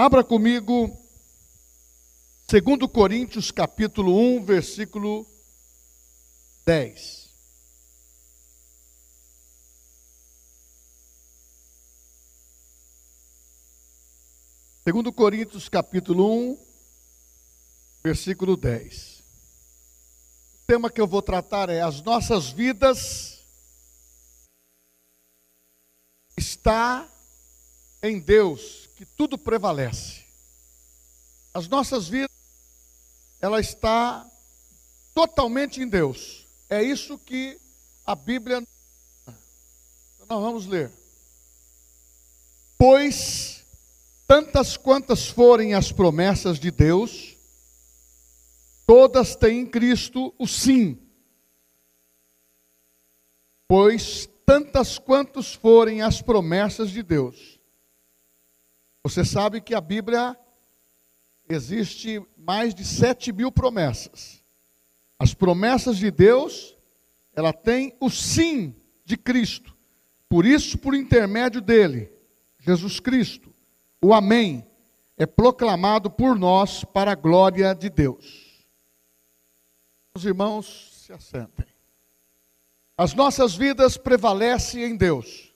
[0.00, 0.96] Abra comigo
[2.46, 5.26] 2 Coríntios capítulo 1, versículo
[6.64, 7.28] 10.
[14.84, 16.58] Segundo Coríntios capítulo 1,
[18.04, 19.18] versículo 10.
[19.18, 23.44] O tema que eu vou tratar é as nossas vidas
[26.36, 27.12] está
[28.00, 30.24] em Deus que tudo prevalece.
[31.54, 32.36] As nossas vidas,
[33.40, 34.28] ela está
[35.14, 36.44] totalmente em Deus.
[36.68, 37.60] É isso que
[38.04, 38.60] a Bíblia.
[40.28, 40.90] Nós vamos ler.
[42.76, 43.64] Pois,
[44.26, 47.36] tantas quantas forem as promessas de Deus,
[48.84, 50.98] todas têm em Cristo o sim.
[53.68, 57.57] Pois, tantas quantas forem as promessas de Deus,
[59.08, 60.38] você sabe que a Bíblia
[61.48, 64.44] existe mais de sete mil promessas.
[65.18, 66.76] As promessas de Deus,
[67.32, 69.74] ela tem o sim de Cristo.
[70.28, 72.12] Por isso, por intermédio dele,
[72.58, 73.50] Jesus Cristo,
[74.02, 74.66] o Amém,
[75.16, 78.68] é proclamado por nós para a glória de Deus.
[80.14, 81.66] Os irmãos se assentem.
[82.94, 85.47] As nossas vidas prevalecem em Deus.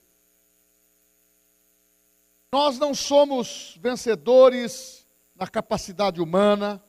[2.53, 6.85] Nós não somos vencedores na capacidade humana,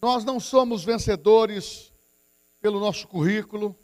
[0.00, 1.90] nós não somos vencedores
[2.60, 3.74] pelo nosso currículo,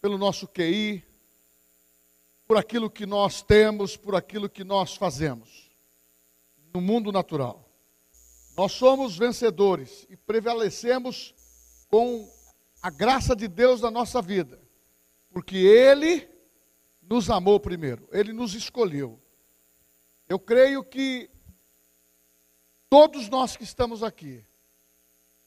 [0.00, 1.04] pelo nosso QI,
[2.46, 5.72] por aquilo que nós temos, por aquilo que nós fazemos
[6.72, 7.68] no mundo natural.
[8.56, 11.34] Nós somos vencedores e prevalecemos
[11.88, 12.32] com
[12.80, 14.60] a graça de Deus na nossa vida,
[15.32, 16.28] porque Ele
[17.02, 19.20] nos amou primeiro, Ele nos escolheu.
[20.30, 21.28] Eu creio que
[22.88, 24.46] todos nós que estamos aqui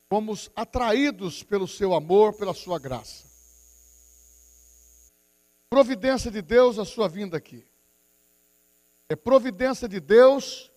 [0.09, 3.25] fomos atraídos pelo seu amor, pela sua graça.
[5.69, 7.65] Providência de Deus a sua vinda aqui.
[9.07, 10.69] É providência de Deus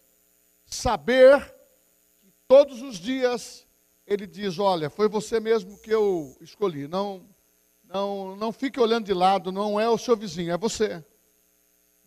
[0.64, 1.44] saber
[2.20, 3.66] que todos os dias
[4.06, 6.86] ele diz: "Olha, foi você mesmo que eu escolhi.
[6.86, 7.28] Não
[7.82, 11.04] não não fique olhando de lado, não é o seu vizinho, é você."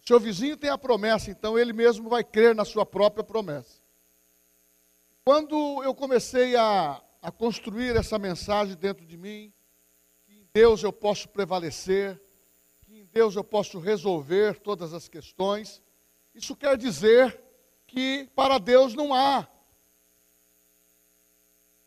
[0.06, 3.80] Seu vizinho tem a promessa, então ele mesmo vai crer na sua própria promessa.
[5.24, 9.54] Quando eu comecei a, a construir essa mensagem dentro de mim,
[10.26, 12.20] que em Deus eu posso prevalecer,
[12.82, 15.84] que em Deus eu posso resolver todas as questões,
[16.34, 17.40] isso quer dizer
[17.86, 19.48] que para Deus não há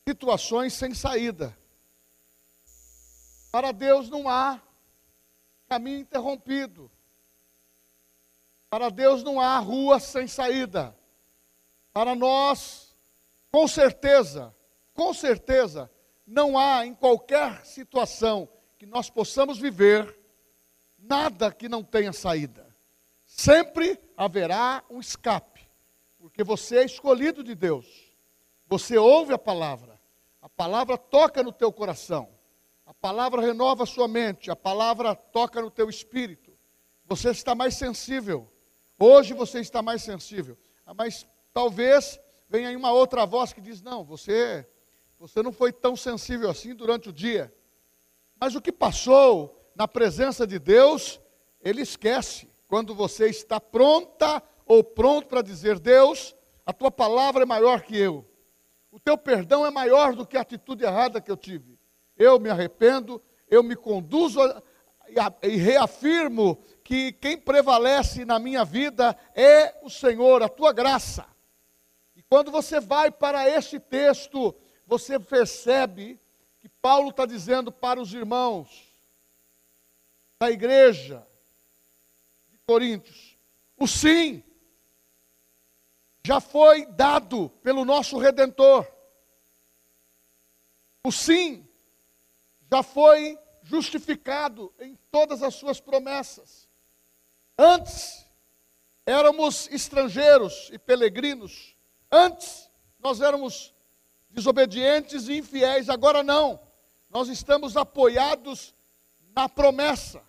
[0.09, 1.59] situações sem saída.
[3.51, 4.63] Para Deus não há
[5.67, 6.89] caminho interrompido.
[8.73, 10.97] Para Deus não há rua sem saída.
[11.93, 12.97] Para nós,
[13.51, 14.57] com certeza,
[14.95, 15.91] com certeza,
[16.27, 20.19] não há em qualquer situação que nós possamos viver
[20.99, 22.75] nada que não tenha saída.
[23.27, 25.69] Sempre haverá um escape,
[26.17, 27.87] porque você é escolhido de Deus.
[28.69, 30.01] Você ouve a palavra,
[30.41, 32.31] a palavra toca no teu coração,
[32.87, 36.57] a palavra renova a sua mente, a palavra toca no teu espírito.
[37.05, 38.51] Você está mais sensível
[39.05, 40.57] Hoje você está mais sensível,
[40.97, 44.65] mas talvez venha aí uma outra voz que diz: "Não, você
[45.19, 47.53] você não foi tão sensível assim durante o dia".
[48.39, 51.21] Mas o que passou na presença de Deus,
[51.61, 52.49] ele esquece.
[52.69, 57.99] Quando você está pronta ou pronto para dizer: "Deus, a tua palavra é maior que
[57.99, 58.25] eu.
[58.93, 61.77] O teu perdão é maior do que a atitude errada que eu tive.
[62.17, 63.21] Eu me arrependo,
[63.51, 64.39] eu me conduzo
[65.43, 71.27] e reafirmo que quem prevalece na minha vida é o Senhor, a tua graça.
[72.15, 74.55] E quando você vai para este texto,
[74.87, 76.21] você percebe
[76.61, 78.93] que Paulo está dizendo para os irmãos
[80.39, 81.27] da igreja
[82.51, 83.39] de Coríntios:
[83.79, 84.45] o sim
[86.23, 88.87] já foi dado pelo nosso redentor.
[91.03, 91.67] O sim
[92.71, 96.71] já foi justificado em todas as suas promessas.
[97.57, 98.27] Antes
[99.05, 101.77] éramos estrangeiros e peregrinos.
[102.11, 103.75] Antes nós éramos
[104.31, 105.89] desobedientes e infiéis.
[105.89, 106.61] Agora não.
[107.11, 108.75] Nós estamos apoiados
[109.35, 110.23] na promessa.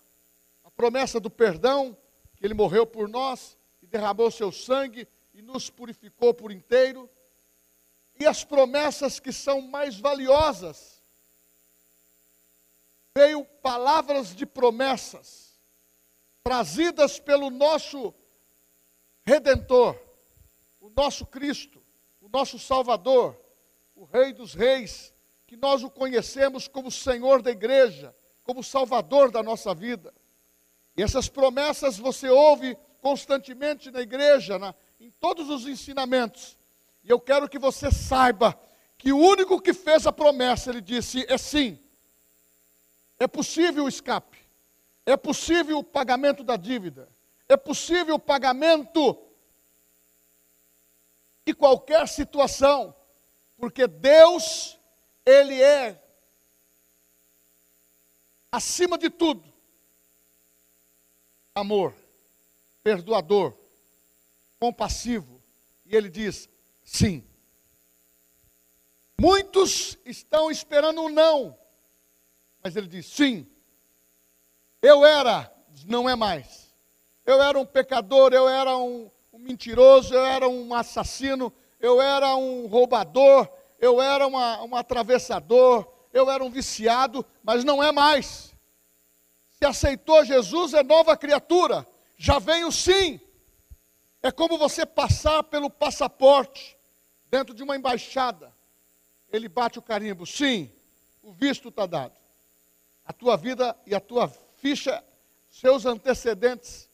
[0.64, 1.96] A promessa do perdão,
[2.36, 7.10] que ele morreu por nós e derramou seu sangue e nos purificou por inteiro.
[8.20, 11.02] E as promessas que são mais valiosas.
[13.16, 15.53] Veio palavras de promessas
[16.44, 18.14] trazidas pelo nosso
[19.26, 19.98] Redentor,
[20.82, 21.82] o nosso Cristo,
[22.22, 23.40] o nosso Salvador,
[23.96, 25.14] o Rei dos Reis,
[25.48, 28.14] que nós o conhecemos como Senhor da igreja,
[28.44, 30.14] como Salvador da nossa vida.
[30.98, 36.58] E essas promessas você ouve constantemente na igreja, na, em todos os ensinamentos.
[37.04, 38.60] E eu quero que você saiba
[38.98, 41.80] que o único que fez a promessa, ele disse, é sim.
[43.18, 44.43] É possível o escape.
[45.06, 47.10] É possível o pagamento da dívida.
[47.48, 49.18] É possível o pagamento
[51.46, 52.96] de qualquer situação.
[53.58, 54.80] Porque Deus,
[55.26, 56.02] Ele é,
[58.52, 59.52] acima de tudo,
[61.54, 61.94] amor,
[62.82, 63.58] perdoador,
[64.60, 65.42] compassivo.
[65.86, 66.50] E Ele diz:
[66.84, 67.28] sim.
[69.20, 71.58] Muitos estão esperando um não,
[72.62, 73.53] mas Ele diz: sim.
[74.84, 75.50] Eu era,
[75.86, 76.76] não é mais.
[77.26, 82.36] Eu era um pecador, eu era um, um mentiroso, eu era um assassino, eu era
[82.36, 83.48] um roubador,
[83.80, 88.54] eu era uma, um atravessador, eu era um viciado, mas não é mais.
[89.52, 91.88] Se aceitou Jesus, é nova criatura.
[92.18, 93.22] Já vem o sim.
[94.22, 96.78] É como você passar pelo passaporte
[97.32, 98.54] dentro de uma embaixada.
[99.32, 100.70] Ele bate o carimbo, sim,
[101.22, 102.16] o visto está dado.
[103.06, 104.30] A tua vida e a tua
[104.64, 105.04] ficha,
[105.50, 106.90] seus antecedentes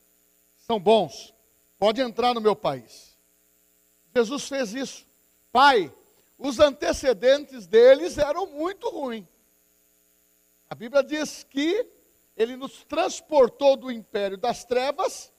[0.57, 1.35] são bons.
[1.77, 3.15] Pode entrar no meu país.
[4.13, 5.05] Jesus fez isso.
[5.51, 5.93] Pai,
[6.35, 9.27] os antecedentes deles eram muito ruins.
[10.67, 11.87] A Bíblia diz que
[12.35, 15.31] ele nos transportou do império das trevas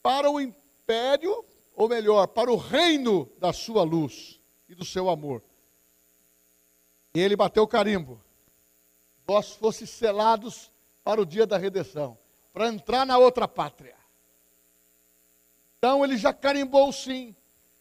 [0.00, 1.44] para o império,
[1.74, 5.42] ou melhor, para o reino da sua luz e do seu amor.
[7.12, 8.22] E ele bateu o carimbo.
[9.26, 10.71] Nós fosse selados
[11.04, 12.18] para o dia da redenção,
[12.52, 13.96] para entrar na outra pátria.
[15.78, 17.34] Então ele já carimbou o sim.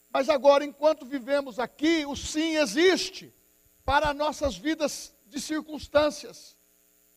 [0.09, 3.33] Mas agora, enquanto vivemos aqui, o sim existe
[3.85, 6.57] para nossas vidas de circunstâncias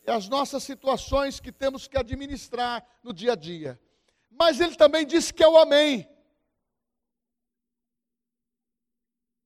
[0.05, 3.79] e as nossas situações que temos que administrar no dia a dia.
[4.29, 6.07] Mas ele também disse que é o amém.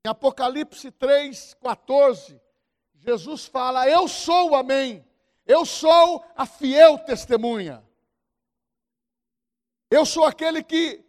[0.05, 2.39] Em Apocalipse 3, 14,
[2.95, 5.05] Jesus fala: Eu sou o amém,
[5.49, 7.83] eu sou a fiel testemunha.
[9.89, 11.03] Eu sou aquele que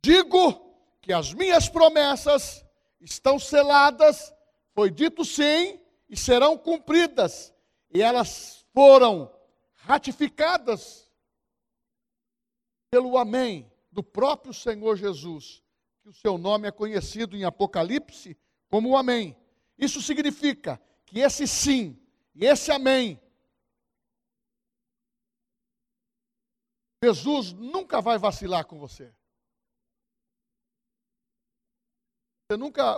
[0.00, 0.72] digo
[1.02, 2.64] que as minhas promessas
[3.00, 4.32] estão seladas,
[4.72, 7.52] foi dito sim, e serão cumpridas.
[7.92, 9.36] E elas foram
[9.74, 11.10] ratificadas
[12.88, 15.60] pelo Amém do próprio Senhor Jesus,
[16.04, 18.38] que o seu nome é conhecido em Apocalipse
[18.70, 19.36] como o Amém.
[19.76, 22.00] Isso significa que esse sim
[22.36, 23.20] e esse Amém
[27.02, 29.14] Jesus nunca vai vacilar com você.
[32.48, 32.96] Você nunca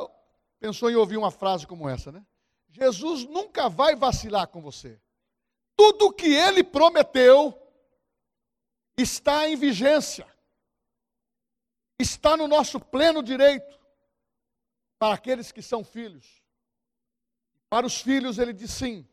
[0.58, 2.25] pensou em ouvir uma frase como essa, né?
[2.69, 5.00] Jesus nunca vai vacilar com você.
[5.76, 7.55] Tudo o que ele prometeu
[8.96, 10.26] está em vigência.
[11.99, 13.79] Está no nosso pleno direito
[14.99, 16.43] para aqueles que são filhos.
[17.69, 19.06] Para os filhos ele diz sim.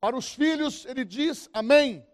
[0.00, 2.06] Para os filhos ele diz amém.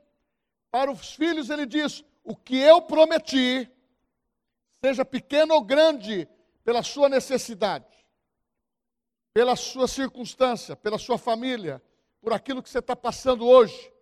[0.71, 3.71] Para os filhos ele diz: o que eu prometi,
[4.85, 6.29] seja pequeno ou grande,
[6.65, 7.87] pela sua necessidade,
[9.33, 11.81] pela sua circunstância, pela sua família,
[12.21, 13.93] por aquilo que você está passando hoje,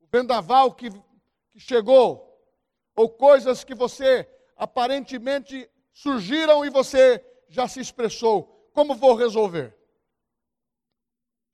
[0.00, 0.90] o vendaval que,
[1.50, 2.30] que chegou,
[2.94, 8.68] ou coisas que você aparentemente surgiram e você já se expressou.
[8.72, 9.74] Como vou resolver?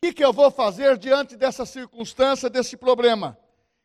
[0.03, 3.39] O que, que eu vou fazer diante dessa circunstância, desse problema?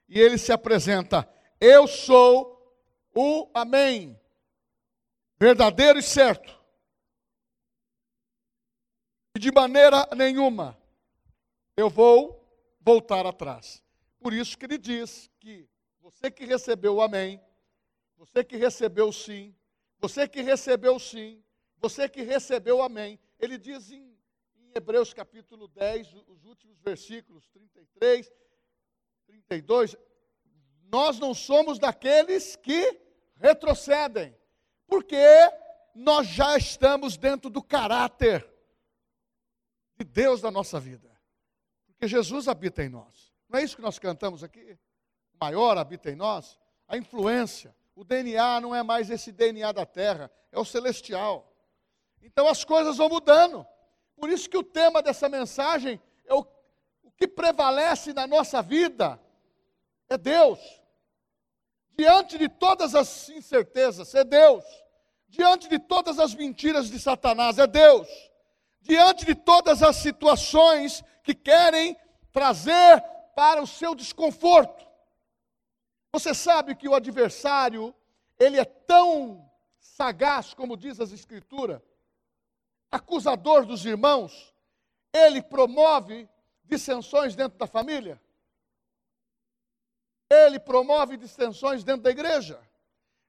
[0.07, 1.27] E ele se apresenta:
[1.59, 2.55] Eu sou
[3.13, 4.17] o Amém
[5.37, 6.57] verdadeiro e certo.
[9.35, 10.77] E de maneira nenhuma
[11.75, 12.41] eu vou
[12.79, 13.83] voltar atrás.
[14.19, 15.67] Por isso que ele diz que
[15.99, 17.41] você que recebeu o amém,
[18.17, 19.53] você que recebeu o sim,
[19.99, 21.43] você que recebeu o sim,
[21.77, 24.14] você que recebeu o amém, ele diz em
[24.77, 28.29] Hebreus capítulo 10, os últimos versículos 33,
[29.25, 29.95] 32,
[30.91, 32.99] nós não somos daqueles que
[33.37, 34.37] retrocedem
[34.85, 35.15] porque
[35.95, 38.45] nós já estamos dentro do caráter
[39.97, 41.09] de Deus na nossa vida.
[41.87, 43.33] Porque Jesus habita em nós.
[43.47, 44.77] Não é isso que nós cantamos aqui?
[45.33, 46.59] O maior habita em nós.
[46.85, 51.49] A influência, o DNA não é mais esse DNA da terra, é o celestial.
[52.21, 53.65] Então as coisas vão mudando.
[54.17, 56.45] Por isso que o tema dessa mensagem é o,
[57.03, 59.19] o que prevalece na nossa vida
[60.09, 60.59] é Deus.
[61.97, 64.63] Diante de todas as incertezas, é Deus.
[65.27, 68.07] diante de todas as mentiras de Satanás, é Deus.
[68.81, 71.97] Diante de todas as situações que querem
[72.31, 73.01] trazer
[73.35, 74.85] para o seu desconforto.
[76.13, 77.93] Você sabe que o adversário,
[78.39, 81.81] ele é tão sagaz, como diz as Escrituras,
[82.95, 84.53] acusador dos irmãos,
[85.13, 86.29] ele promove
[86.63, 88.21] dissensões dentro da família,
[90.29, 92.59] ele promove distensões dentro da igreja,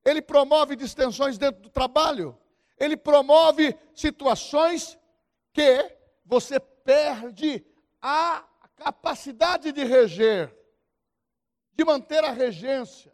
[0.04, 2.38] ele promove distensões dentro do trabalho,
[2.78, 4.99] ele promove situações
[5.52, 7.64] que você perde
[8.00, 8.46] a
[8.76, 10.54] capacidade de reger,
[11.73, 13.12] de manter a regência,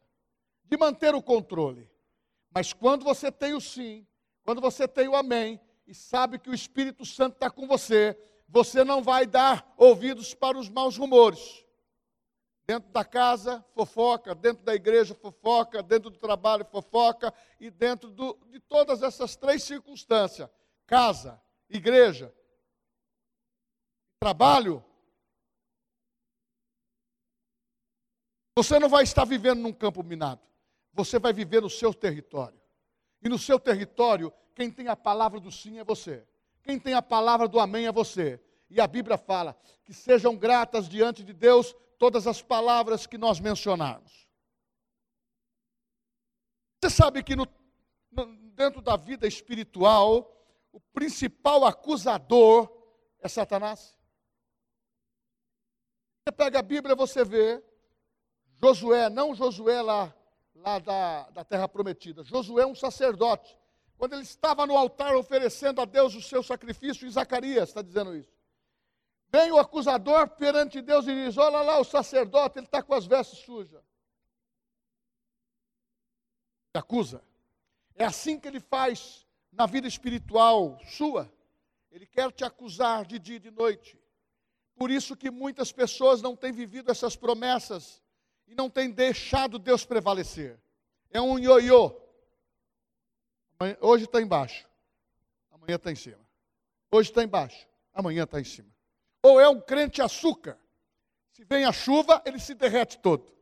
[0.65, 1.91] de manter o controle.
[2.51, 4.07] Mas quando você tem o sim,
[4.45, 8.17] quando você tem o amém, e sabe que o Espírito Santo está com você,
[8.49, 11.65] você não vai dar ouvidos para os maus rumores.
[12.67, 18.39] Dentro da casa, fofoca, dentro da igreja, fofoca, dentro do trabalho, fofoca, e dentro do,
[18.51, 20.49] de todas essas três circunstâncias:
[20.87, 22.33] casa, igreja,
[24.21, 24.85] trabalho.
[28.57, 30.41] Você não vai estar vivendo num campo minado,
[30.93, 32.61] você vai viver no seu território.
[33.25, 36.27] E no seu território, quem tem a palavra do sim é você.
[36.63, 38.41] Quem tem a palavra do amém é você.
[38.71, 43.39] E a Bíblia fala que sejam gratas diante de Deus todas as palavras que nós
[43.41, 44.29] mencionarmos.
[46.81, 47.47] Você sabe que no,
[48.11, 50.29] no, dentro da vida espiritual,
[50.73, 52.71] o principal acusador
[53.21, 53.97] é Satanás?
[56.25, 57.63] Você pega a Bíblia, você vê
[58.61, 60.15] Josué, não Josué lá,
[60.55, 62.25] lá da, da terra prometida.
[62.25, 63.59] Josué é um sacerdote.
[64.03, 68.17] Quando ele estava no altar oferecendo a Deus o seu sacrifício, e Zacarias está dizendo
[68.17, 68.37] isso.
[69.29, 73.07] Vem o acusador perante Deus e diz: Olha lá, o sacerdote, ele está com as
[73.07, 73.81] vestes sujas.
[76.75, 77.23] Ele acusa.
[77.95, 81.33] É assim que ele faz na vida espiritual sua.
[81.89, 83.97] Ele quer te acusar de dia e de noite.
[84.75, 88.03] Por isso que muitas pessoas não têm vivido essas promessas
[88.49, 90.61] e não têm deixado Deus prevalecer.
[91.09, 92.02] É um ioiô.
[93.81, 94.69] Hoje está embaixo,
[95.51, 96.21] amanhã está em cima.
[96.91, 98.73] Hoje está embaixo, amanhã está em cima
[99.23, 100.59] ou é um crente açúcar.
[101.31, 103.33] Se vem a chuva, ele se derrete todo.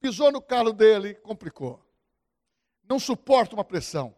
[0.00, 1.84] Pisou no calo dele, complicou.
[2.82, 4.14] Não suporta uma pressão.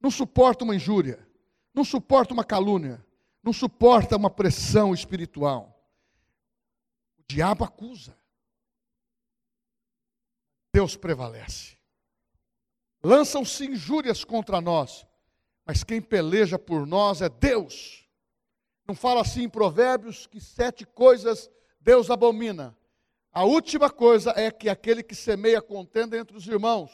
[0.00, 1.26] Não suporta uma injúria.
[1.72, 3.04] Não suporta uma calúnia.
[3.42, 5.70] Não suporta uma pressão espiritual.
[7.18, 8.18] O diabo acusa.
[10.72, 11.73] Deus prevalece.
[13.04, 15.06] Lançam-se injúrias contra nós,
[15.66, 18.08] mas quem peleja por nós é Deus.
[18.88, 22.74] Não fala assim em Provérbios que sete coisas Deus abomina.
[23.30, 26.90] A última coisa é que aquele que semeia contenda entre os irmãos.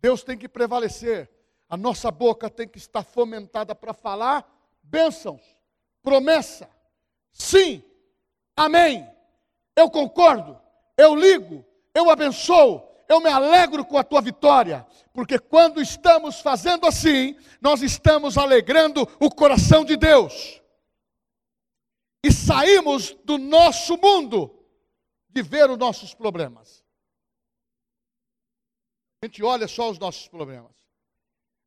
[0.00, 1.30] Deus tem que prevalecer.
[1.68, 4.50] A nossa boca tem que estar fomentada para falar
[4.82, 5.42] bênçãos,
[6.02, 6.70] promessa.
[7.30, 7.82] Sim,
[8.56, 9.06] amém.
[9.76, 10.58] Eu concordo,
[10.96, 11.64] eu ligo,
[11.94, 17.82] eu abençoo, eu me alegro com a tua vitória, porque quando estamos fazendo assim, nós
[17.82, 20.60] estamos alegrando o coração de Deus
[22.24, 24.64] e saímos do nosso mundo
[25.28, 26.84] de ver os nossos problemas.
[29.20, 30.72] A gente olha só os nossos problemas.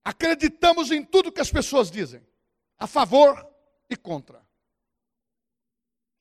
[0.04, 2.26] Acreditamos em tudo que as pessoas dizem,
[2.78, 3.48] a favor
[3.90, 4.46] e contra.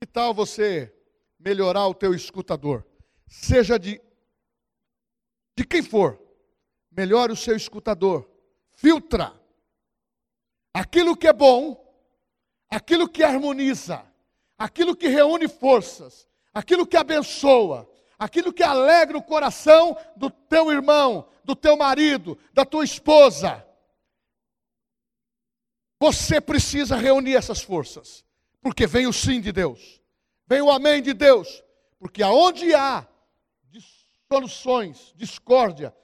[0.01, 0.95] Que tal você
[1.39, 2.87] melhorar o teu escutador?
[3.27, 4.01] Seja de
[5.57, 6.21] de quem for,
[6.91, 8.29] melhore o seu escutador.
[8.73, 9.33] Filtra
[10.73, 11.81] aquilo que é bom,
[12.69, 14.05] aquilo que harmoniza,
[14.59, 21.29] aquilo que reúne forças, aquilo que abençoa, aquilo que alegra o coração do teu irmão,
[21.45, 23.65] do teu marido, da tua esposa.
[26.01, 28.25] Você precisa reunir essas forças,
[28.61, 30.01] porque vem o sim de Deus,
[30.47, 31.63] vem o amém de Deus,
[31.99, 33.07] porque aonde há
[34.31, 35.95] dissoluções, discórdia,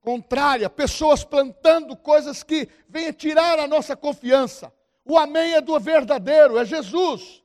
[0.00, 4.72] contrária, pessoas plantando coisas que venham tirar a nossa confiança.
[5.04, 7.42] O amém é do verdadeiro, é Jesus.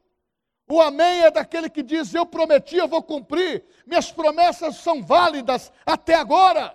[0.69, 3.63] O amém é daquele que diz: Eu prometi, eu vou cumprir.
[3.85, 6.73] Minhas promessas são válidas até agora.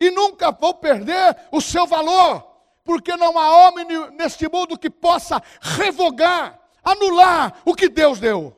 [0.00, 2.46] E nunca vou perder o seu valor.
[2.84, 8.57] Porque não há homem neste mundo que possa revogar, anular o que Deus deu.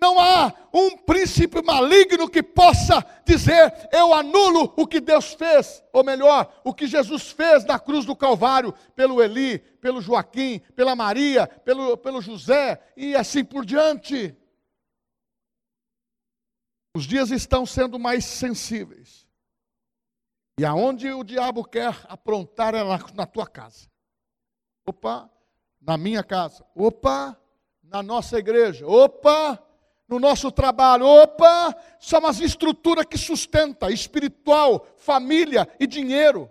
[0.00, 6.04] Não há um príncipe maligno que possa dizer: Eu anulo o que Deus fez, ou
[6.04, 11.48] melhor, o que Jesus fez na cruz do Calvário, pelo Eli, pelo Joaquim, pela Maria,
[11.48, 14.36] pelo, pelo José e assim por diante.
[16.94, 19.26] Os dias estão sendo mais sensíveis.
[20.60, 23.88] E aonde o diabo quer aprontar é na, na tua casa.
[24.86, 25.30] Opa,
[25.80, 26.64] na minha casa.
[26.74, 27.36] Opa,
[27.82, 28.86] na nossa igreja.
[28.86, 29.62] Opa,
[30.08, 31.06] no nosso trabalho.
[31.06, 36.50] Opa, são as estruturas que sustenta espiritual, família e dinheiro.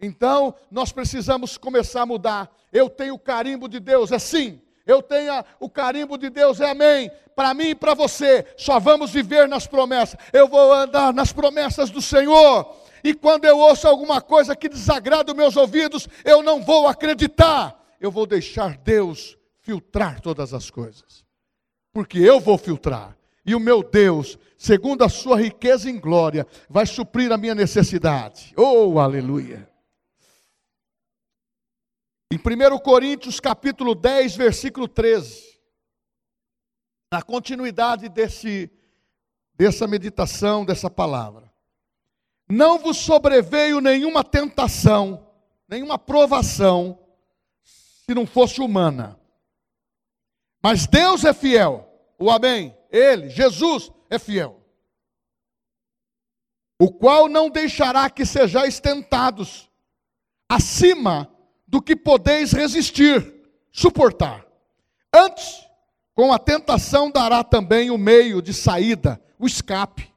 [0.00, 2.50] Então, nós precisamos começar a mudar.
[2.72, 4.60] Eu tenho o carimbo de Deus, é sim.
[4.86, 7.10] Eu tenho o carimbo de Deus, é amém.
[7.34, 10.18] Para mim e para você, só vamos viver nas promessas.
[10.32, 12.72] Eu vou andar nas promessas do Senhor.
[13.02, 17.76] E quando eu ouço alguma coisa que desagrada os meus ouvidos, eu não vou acreditar.
[18.00, 21.25] Eu vou deixar Deus filtrar todas as coisas.
[21.96, 23.16] Porque eu vou filtrar.
[23.42, 28.52] E o meu Deus, segundo a sua riqueza em glória, vai suprir a minha necessidade.
[28.54, 29.66] Oh, aleluia.
[32.30, 35.58] Em 1 Coríntios capítulo 10, versículo 13,
[37.10, 38.70] na continuidade desse,
[39.54, 41.50] dessa meditação, dessa palavra.
[42.46, 45.26] Não vos sobreveio nenhuma tentação,
[45.66, 46.98] nenhuma provação,
[47.64, 49.18] se não fosse humana.
[50.62, 51.85] Mas Deus é fiel,
[52.18, 54.60] o Amém, Ele, Jesus, é fiel.
[56.78, 59.70] O qual não deixará que sejais tentados
[60.48, 61.30] acima
[61.66, 63.34] do que podeis resistir,
[63.72, 64.46] suportar.
[65.12, 65.66] Antes,
[66.14, 70.12] com a tentação dará também o meio de saída, o escape,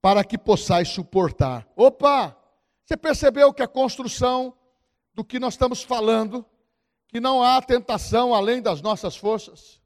[0.00, 1.66] para que possais suportar.
[1.76, 2.36] Opa!
[2.84, 4.54] Você percebeu que a construção
[5.14, 6.44] do que nós estamos falando,
[7.08, 9.80] que não há tentação além das nossas forças?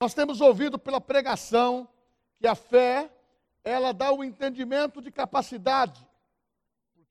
[0.00, 1.88] Nós temos ouvido pela pregação
[2.38, 3.10] que a fé,
[3.62, 6.08] ela dá o entendimento de capacidade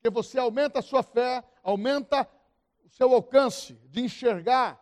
[0.00, 2.26] porque você aumenta a sua fé, aumenta
[2.82, 4.80] o seu alcance de enxergar.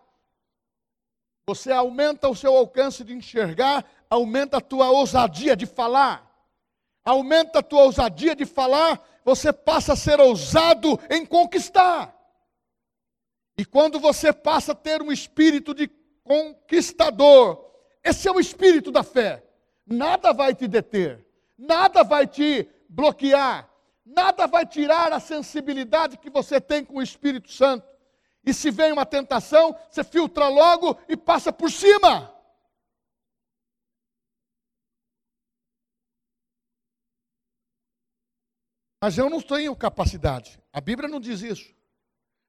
[1.44, 6.24] Você aumenta o seu alcance de enxergar, aumenta a tua ousadia de falar.
[7.04, 12.14] Aumenta a tua ousadia de falar, você passa a ser ousado em conquistar.
[13.56, 15.88] E quando você passa a ter um espírito de
[16.22, 17.67] conquistador,
[18.08, 19.44] esse é o espírito da fé.
[19.86, 23.68] Nada vai te deter, nada vai te bloquear,
[24.10, 27.86] Nada vai tirar a sensibilidade que você tem com o Espírito Santo.
[28.42, 32.34] E se vem uma tentação, você filtra logo e passa por cima.
[38.98, 40.58] Mas eu não tenho capacidade.
[40.72, 41.70] A Bíblia não diz isso.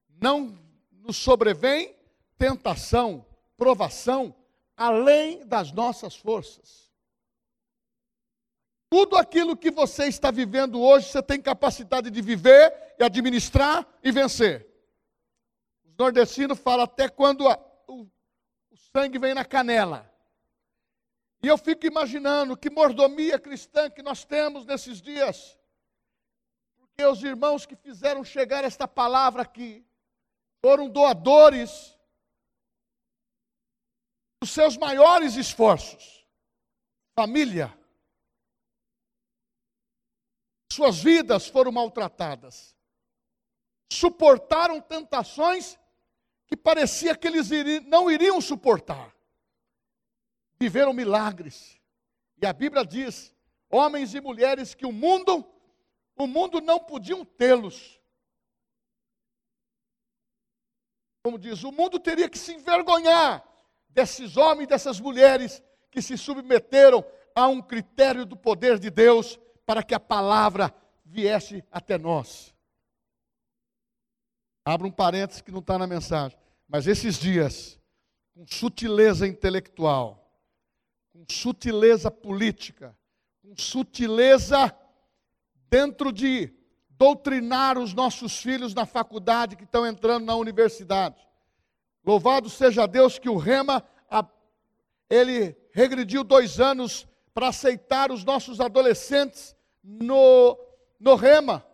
[0.07, 0.57] Não
[0.91, 1.93] nos sobrevém
[2.37, 3.25] tentação,
[3.57, 4.33] provação,
[4.79, 6.89] além das nossas forças.
[8.89, 14.09] Tudo aquilo que você está vivendo hoje, você tem capacidade de viver e administrar e
[14.09, 14.65] vencer.
[15.83, 18.07] Os nordestinos falam até quando a, o,
[18.71, 20.09] o sangue vem na canela.
[21.43, 25.57] E eu fico imaginando que mordomia cristã que nós temos nesses dias.
[26.77, 29.85] Porque os irmãos que fizeram chegar esta palavra aqui
[30.61, 31.98] foram doadores
[34.41, 36.25] dos seus maiores esforços.
[37.13, 37.77] Família,
[40.71, 42.75] suas vidas foram maltratadas.
[43.91, 45.77] Suportaram tentações
[46.47, 47.49] que parecia que eles
[47.87, 49.13] não iriam suportar.
[50.57, 51.79] Viveram milagres.
[52.41, 53.35] E a Bíblia diz:
[53.69, 55.45] homens e mulheres que o mundo,
[56.15, 57.99] o mundo não podiam tê-los.
[61.23, 63.48] Como diz, o mundo teria que se envergonhar
[63.89, 67.03] desses homens e dessas mulheres que se submeteram
[67.35, 70.73] a um critério do poder de Deus para que a palavra
[71.05, 72.53] viesse até nós.
[74.63, 76.37] Abra um parênteses que não está na mensagem.
[76.67, 77.79] Mas esses dias,
[78.35, 80.31] com sutileza intelectual,
[81.11, 82.95] com sutileza política,
[83.41, 84.75] com sutileza
[85.69, 86.53] dentro de
[86.91, 91.28] doutrinar os nossos filhos na faculdade que estão entrando na universidade.
[92.05, 93.83] Louvado seja Deus que o Rema,
[95.09, 100.57] ele regrediu dois anos para aceitar os nossos adolescentes no,
[100.99, 101.65] no rema,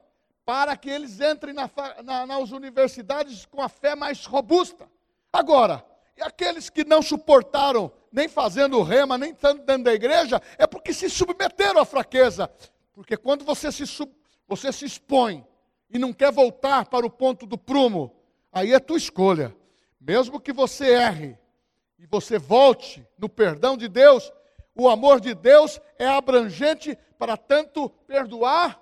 [0.45, 1.69] para que eles entrem na,
[2.03, 4.89] na, nas universidades com a fé mais robusta.
[5.33, 5.83] Agora,
[6.21, 10.93] aqueles que não suportaram, nem fazendo o rema, nem estando dentro da igreja, é porque
[10.93, 12.49] se submeteram à fraqueza.
[12.93, 14.11] Porque quando você se, sub,
[14.47, 15.45] você se expõe
[15.89, 18.15] e não quer voltar para o ponto do prumo,
[18.51, 19.53] aí é tua escolha.
[19.99, 21.37] Mesmo que você erre
[21.97, 24.31] e você volte no perdão de Deus,
[24.75, 28.81] o amor de Deus é abrangente para tanto perdoar.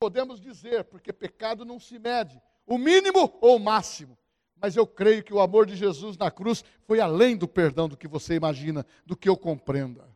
[0.00, 4.18] Podemos dizer, porque pecado não se mede, o mínimo ou o máximo.
[4.56, 7.96] Mas eu creio que o amor de Jesus na cruz foi além do perdão do
[7.96, 10.08] que você imagina, do que eu compreenda.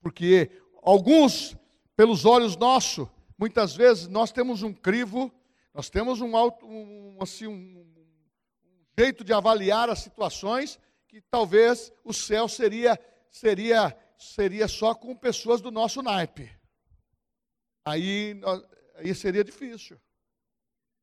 [0.00, 0.50] Porque
[0.82, 1.56] alguns,
[1.96, 3.08] pelos olhos nossos,
[3.38, 5.32] muitas vezes nós temos um crivo,
[5.74, 11.92] nós temos um, alto, um, assim, um, um jeito de avaliar as situações que talvez
[12.04, 16.50] o céu seria seria seria só com pessoas do nosso naipe.
[17.84, 18.40] Aí,
[18.94, 20.00] aí seria difícil.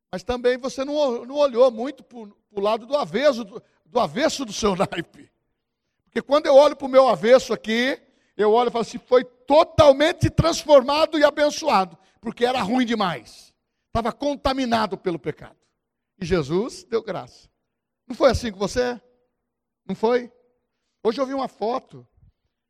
[0.10, 4.46] Mas também você não, não olhou muito para o lado do avesso, do, do avesso
[4.46, 5.30] do seu naipe.
[6.06, 8.02] Porque quando eu olho para o meu avesso aqui,
[8.36, 13.51] eu olho e falo assim, foi totalmente transformado e abençoado, porque era ruim demais.
[13.92, 15.60] Estava contaminado pelo pecado.
[16.18, 17.50] E Jesus deu graça.
[18.08, 19.02] Não foi assim com você?
[19.86, 20.32] Não foi?
[21.04, 22.08] Hoje eu vi uma foto,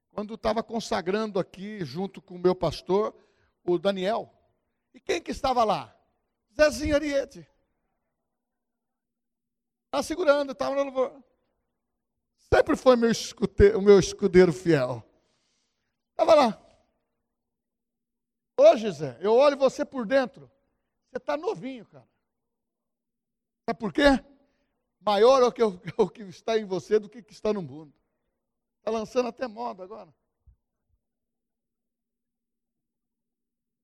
[0.10, 3.15] quando estava consagrando aqui, junto com o meu pastor,
[3.63, 4.34] o Daniel.
[4.95, 5.95] E quem que estava lá?
[6.55, 7.47] Zezinho Ariete.
[9.86, 11.23] Estava segurando, estava no louvor.
[12.51, 13.12] Sempre foi meu
[13.77, 15.03] o meu escudeiro fiel.
[16.12, 16.62] Estava lá.
[18.57, 20.49] Hoje, Zé, eu olho você por dentro.
[21.12, 22.10] Você está novinho, cara.
[23.69, 24.04] Sabe por quê?
[25.02, 25.62] Maior é o que,
[25.97, 27.93] o que está em você do que o que está no mundo.
[28.78, 30.13] Está lançando até moda agora.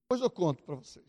[0.04, 1.06] Depois eu conto para vocês.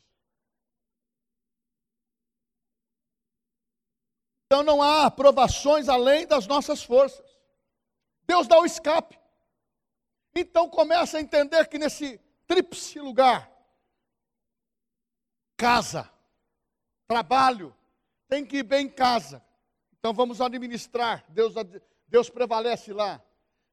[4.47, 7.39] Então não há aprovações além das nossas forças.
[8.27, 9.17] Deus dá o escape.
[10.35, 13.53] Então começa a entender que nesse tríplice lugar,
[15.59, 16.09] casa,
[17.09, 17.75] trabalho,
[18.29, 19.43] tem que ir bem em casa.
[19.99, 21.25] Então vamos administrar.
[21.29, 21.53] Deus,
[22.07, 23.21] Deus prevalece lá.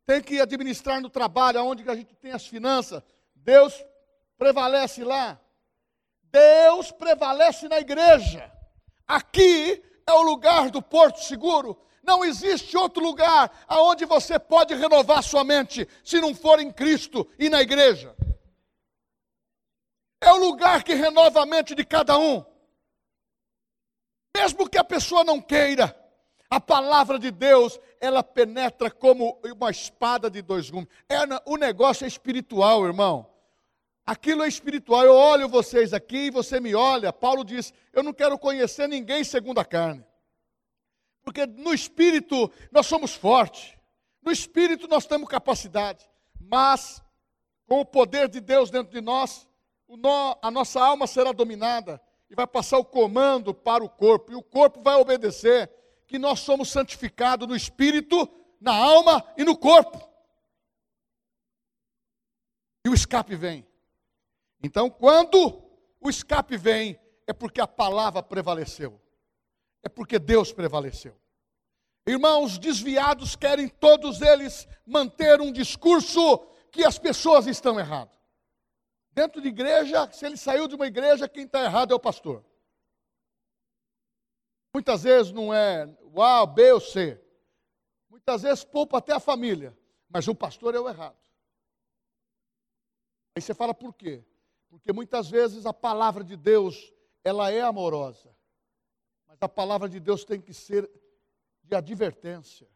[0.05, 3.03] Tem que administrar no trabalho, onde a gente tem as finanças.
[3.35, 3.85] Deus
[4.37, 5.39] prevalece lá.
[6.23, 8.51] Deus prevalece na igreja.
[9.07, 11.79] Aqui é o lugar do porto seguro.
[12.03, 17.27] Não existe outro lugar aonde você pode renovar sua mente se não for em Cristo
[17.37, 18.15] e na igreja.
[20.21, 22.43] É o lugar que renova a mente de cada um.
[24.35, 25.95] Mesmo que a pessoa não queira,
[26.49, 30.89] a palavra de Deus, ela penetra como uma espada de dois gumes.
[31.09, 33.29] É, o negócio é espiritual, irmão.
[34.05, 35.03] Aquilo é espiritual.
[35.03, 37.11] Eu olho vocês aqui, você me olha.
[37.11, 40.05] Paulo diz: Eu não quero conhecer ninguém segundo a carne.
[41.23, 43.75] Porque no espírito nós somos fortes.
[44.21, 46.07] No espírito nós temos capacidade.
[46.39, 47.01] Mas,
[47.67, 49.47] com o poder de Deus dentro de nós,
[50.41, 54.31] a nossa alma será dominada e vai passar o comando para o corpo.
[54.31, 55.71] E o corpo vai obedecer.
[56.07, 58.29] Que nós somos santificados no espírito,
[58.61, 59.99] na alma e no corpo.
[62.85, 63.67] E o escape vem.
[64.61, 65.63] Então, quando
[65.99, 69.01] o escape vem, é porque a palavra prevaleceu.
[69.81, 71.19] É porque Deus prevaleceu.
[72.07, 76.37] Irmãos, desviados querem todos eles manter um discurso
[76.71, 78.15] que as pessoas estão erradas.
[79.15, 82.43] Dentro de igreja, se ele saiu de uma igreja, quem está errado é o pastor.
[84.73, 87.17] Muitas vezes não é o A, B ou C.
[88.09, 89.75] Muitas vezes poupa até a família.
[90.09, 91.15] Mas o pastor é o errado.
[93.33, 94.21] Aí você fala por quê?
[94.69, 96.91] Porque muitas vezes a palavra de Deus,
[97.23, 98.35] ela é amorosa.
[99.27, 100.91] Mas a palavra de Deus tem que ser
[101.63, 102.67] de advertência.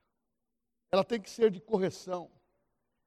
[0.89, 2.31] Ela tem que ser de correção.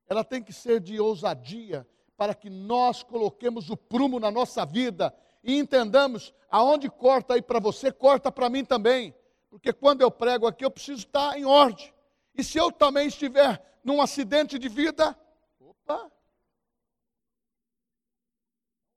[0.06, 1.88] Ela tem que ser de ousadia
[2.22, 7.58] para que nós coloquemos o prumo na nossa vida e entendamos aonde corta aí para
[7.58, 9.12] você, corta para mim também.
[9.50, 11.92] Porque quando eu prego aqui, eu preciso estar em ordem.
[12.32, 15.18] E se eu também estiver num acidente de vida,
[15.58, 16.12] opa,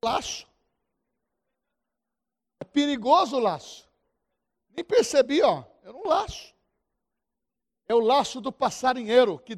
[0.04, 0.48] laço.
[2.60, 3.90] É perigoso o laço.
[4.70, 5.64] Nem percebi, ó.
[5.82, 6.54] Era um laço.
[7.88, 9.58] É o laço do passarinheiro, que,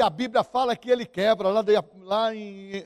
[0.00, 1.48] a Bíblia fala que ele quebra.
[1.48, 2.84] Lá, de, lá em,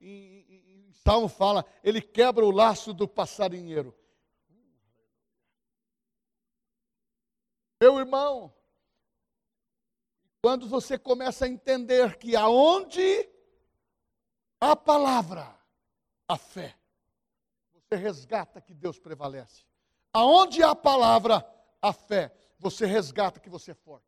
[0.00, 3.94] em, em Salmo fala, ele quebra o laço do passarinheiro.
[7.80, 8.52] Meu irmão,
[10.42, 13.28] quando você começa a entender que aonde
[14.60, 15.60] a palavra
[16.30, 16.76] a fé.
[17.72, 19.64] Você resgata que Deus prevalece.
[20.12, 21.44] Aonde a palavra,
[21.82, 24.06] a fé, você resgata que você é forte.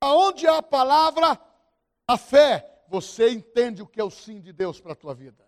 [0.00, 1.36] Aonde a palavra,
[2.12, 5.44] a fé, você entende o que é o sim de Deus para a tua vida.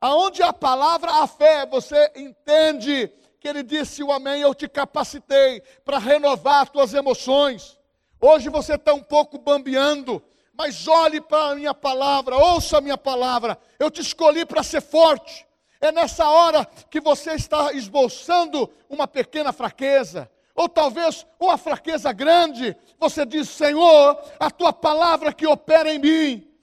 [0.00, 5.60] Aonde a palavra, a fé, você entende que ele disse o amém, eu te capacitei
[5.84, 7.78] para renovar as tuas emoções.
[8.20, 12.98] Hoje você está um pouco bambeando, mas olhe para a minha palavra, ouça a minha
[12.98, 13.58] palavra.
[13.78, 15.46] Eu te escolhi para ser forte.
[15.80, 22.76] É nessa hora que você está esboçando uma pequena fraqueza, ou talvez uma fraqueza grande.
[22.98, 26.54] Você diz: Senhor, a tua palavra que opera em mim,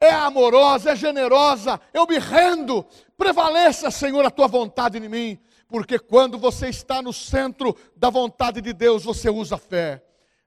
[0.00, 1.80] é amorosa, é generosa.
[1.92, 2.84] Eu me rendo.
[3.16, 5.38] Prevaleça, Senhor, a tua vontade em mim.
[5.68, 10.02] Porque quando você está no centro da vontade de Deus, você usa a fé.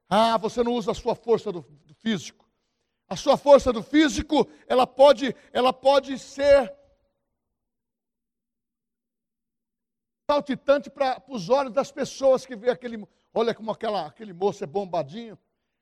[0.09, 2.43] Ah, você não usa a sua força do, do físico.
[3.07, 6.73] A sua força do físico, ela pode, ela pode ser
[10.29, 14.67] saltitante para os olhos das pessoas que vê aquele, olha como aquela, aquele moço é
[14.67, 15.37] bombadinho,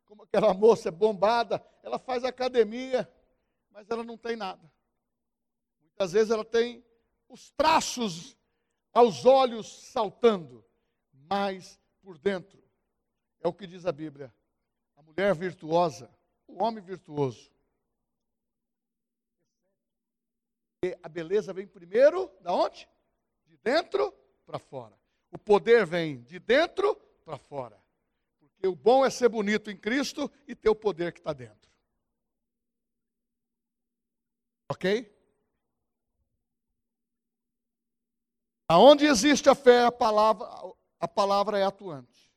[0.05, 3.11] como aquela moça é bombada, ela faz academia,
[3.69, 4.71] mas ela não tem nada.
[5.79, 6.83] Muitas vezes ela tem
[7.29, 8.37] os traços
[8.93, 10.65] aos olhos saltando,
[11.13, 12.61] mas por dentro.
[13.39, 14.33] É o que diz a Bíblia.
[14.95, 16.09] A mulher virtuosa,
[16.47, 17.51] o homem virtuoso.
[20.83, 22.87] E a beleza vem primeiro da onde?
[23.45, 24.11] De dentro
[24.45, 24.99] para fora.
[25.31, 27.81] O poder vem de dentro para fora.
[28.39, 31.71] Porque o bom é ser bonito em Cristo e ter o poder que está dentro.
[34.69, 35.11] Ok?
[38.67, 40.47] Aonde existe a fé, a palavra,
[40.99, 42.31] a palavra é atuante.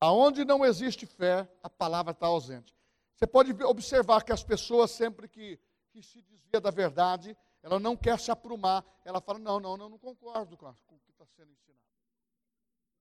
[0.00, 2.74] Aonde não existe fé, a palavra está ausente.
[3.14, 7.94] Você pode observar que as pessoas, sempre que, que se desvia da verdade, ela não
[7.94, 8.82] quer se aprumar.
[9.04, 11.79] Ela fala: não, não, não, não concordo com, o que está sendo ensinado.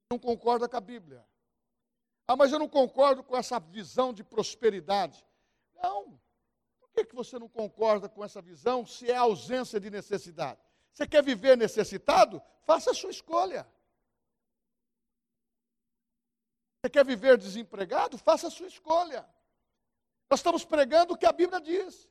[0.09, 1.23] Não concorda com a Bíblia.
[2.27, 5.23] Ah, mas eu não concordo com essa visão de prosperidade.
[5.75, 6.19] Não.
[6.79, 10.59] Por que, que você não concorda com essa visão se é ausência de necessidade?
[10.91, 12.41] Você quer viver necessitado?
[12.65, 13.67] Faça a sua escolha.
[16.81, 18.17] Você quer viver desempregado?
[18.17, 19.27] Faça a sua escolha.
[20.29, 22.07] Nós estamos pregando o que a Bíblia diz.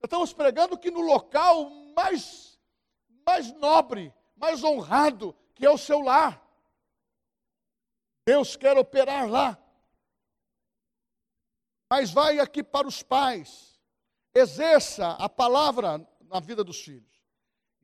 [0.00, 2.58] Nós estamos pregando que no local mais,
[3.26, 6.45] mais nobre, mais honrado, que é o seu lar.
[8.26, 9.56] Deus quer operar lá.
[11.88, 13.80] Mas vai aqui para os pais.
[14.34, 17.24] Exerça a palavra na vida dos filhos.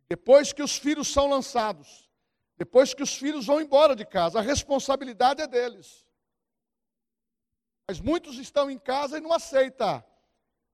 [0.08, 2.10] Depois que os filhos são lançados,
[2.58, 6.04] depois que os filhos vão embora de casa, a responsabilidade é deles.
[7.88, 10.04] Mas muitos estão em casa e não aceitam.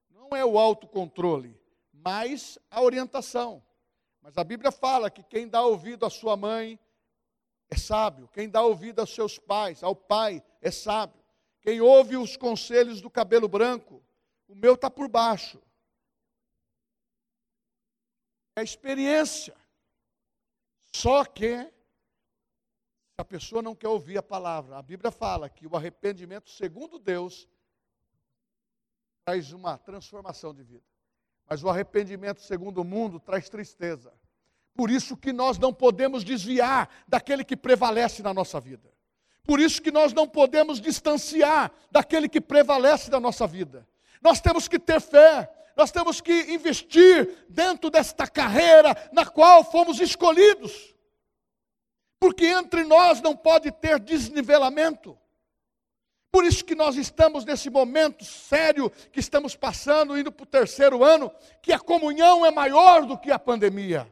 [0.08, 1.60] Não é o autocontrole,
[1.92, 3.62] mas a orientação.
[4.22, 6.80] Mas a Bíblia fala que quem dá ouvido à sua mãe
[7.70, 11.22] é sábio, quem dá ouvido aos seus pais, ao pai, é sábio.
[11.60, 14.02] Quem ouve os conselhos do cabelo branco,
[14.46, 15.60] o meu está por baixo
[18.58, 19.56] é experiência.
[20.92, 21.72] Só que,
[23.16, 27.48] a pessoa não quer ouvir a palavra, a Bíblia fala que o arrependimento, segundo Deus,
[29.24, 30.86] traz uma transformação de vida.
[31.46, 34.12] Mas o arrependimento, segundo o mundo, traz tristeza.
[34.78, 38.88] Por isso que nós não podemos desviar daquele que prevalece na nossa vida.
[39.42, 43.84] Por isso que nós não podemos distanciar daquele que prevalece na nossa vida.
[44.22, 49.98] Nós temos que ter fé, nós temos que investir dentro desta carreira na qual fomos
[49.98, 50.94] escolhidos.
[52.20, 55.18] Porque entre nós não pode ter desnivelamento.
[56.30, 61.02] Por isso que nós estamos nesse momento sério que estamos passando, indo para o terceiro
[61.02, 64.08] ano, que a comunhão é maior do que a pandemia,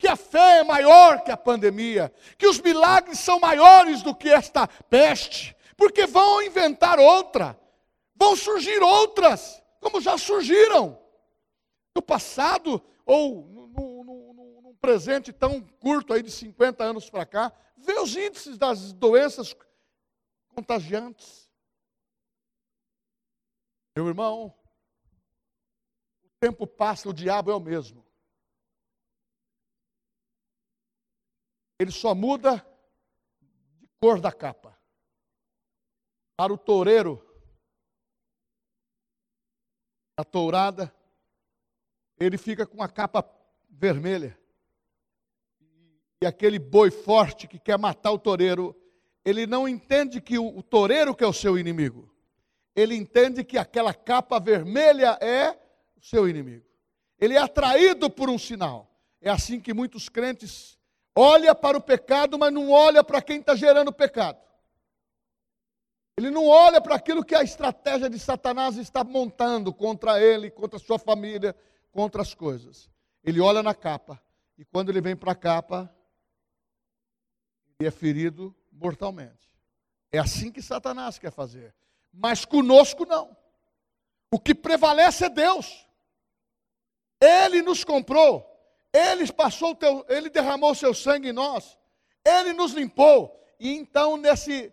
[0.00, 4.30] que a fé é maior que a pandemia, que os milagres são maiores do que
[4.30, 7.60] esta peste, porque vão inventar outra,
[8.14, 10.98] vão surgir outras, como já surgiram
[11.94, 18.16] no passado, ou num presente tão curto aí de 50 anos para cá, vê os
[18.16, 19.54] índices das doenças
[20.48, 21.50] contagiantes.
[23.94, 24.54] Meu irmão,
[26.24, 28.09] o tempo passa, o diabo é o mesmo.
[31.80, 32.62] Ele só muda
[33.80, 34.78] de cor da capa.
[36.36, 37.26] Para o toureiro,
[40.14, 40.94] a tourada
[42.18, 43.26] ele fica com a capa
[43.70, 44.38] vermelha.
[46.22, 48.76] E aquele boi forte que quer matar o toureiro,
[49.24, 52.14] ele não entende que o, o toureiro que é o seu inimigo.
[52.76, 55.58] Ele entende que aquela capa vermelha é
[55.96, 56.66] o seu inimigo.
[57.18, 58.94] Ele é atraído por um sinal.
[59.18, 60.78] É assim que muitos crentes
[61.16, 64.38] olham para o pecado, mas não olham para quem está gerando o pecado.
[66.16, 70.78] Ele não olha para aquilo que a estratégia de Satanás está montando contra ele, contra
[70.78, 71.56] sua família,
[71.90, 72.90] contra as coisas.
[73.24, 74.20] Ele olha na capa
[74.58, 75.90] e quando ele vem para a capa,
[77.78, 79.48] ele é ferido mortalmente.
[80.12, 81.74] É assim que Satanás quer fazer.
[82.12, 83.34] Mas conosco não.
[84.30, 85.86] O que prevalece é Deus.
[87.20, 88.49] Ele nos comprou.
[88.92, 91.78] Ele passou teu, ele derramou seu sangue em nós.
[92.24, 93.38] Ele nos limpou.
[93.58, 94.72] E então nesse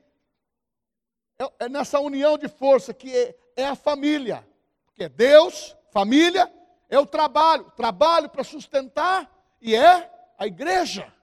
[1.39, 4.47] é, é nessa união de força que é, é a família,
[4.85, 6.51] porque é Deus, família
[6.89, 9.29] é o trabalho, trabalho para sustentar
[9.61, 11.13] e é a igreja.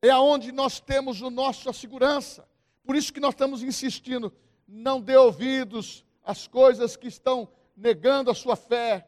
[0.00, 2.48] É aonde nós temos o nosso a segurança.
[2.84, 4.32] Por isso que nós estamos insistindo,
[4.66, 9.06] não dê ouvidos às coisas que estão negando a sua fé.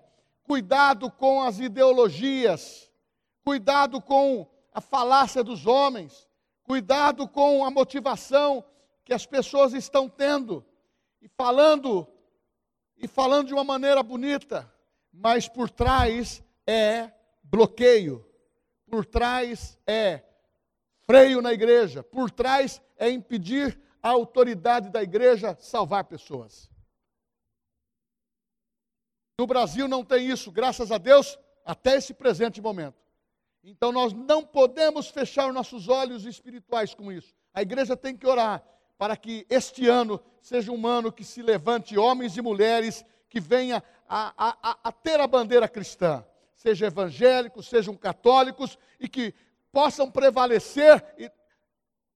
[0.50, 2.90] Cuidado com as ideologias.
[3.44, 6.28] Cuidado com a falácia dos homens.
[6.64, 8.64] Cuidado com a motivação
[9.04, 10.66] que as pessoas estão tendo
[11.22, 12.04] e falando
[12.96, 14.68] e falando de uma maneira bonita,
[15.12, 17.12] mas por trás é
[17.44, 18.26] bloqueio.
[18.90, 20.24] Por trás é
[21.06, 26.68] freio na igreja, por trás é impedir a autoridade da igreja salvar pessoas.
[29.40, 32.98] No Brasil não tem isso, graças a Deus, até esse presente momento.
[33.64, 37.34] Então nós não podemos fechar nossos olhos espirituais com isso.
[37.54, 38.62] A igreja tem que orar
[38.98, 43.82] para que este ano seja um ano que se levante homens e mulheres que venha
[44.06, 46.22] a, a, a ter a bandeira cristã,
[46.54, 49.32] sejam evangélicos, sejam católicos, e que
[49.72, 51.02] possam prevalecer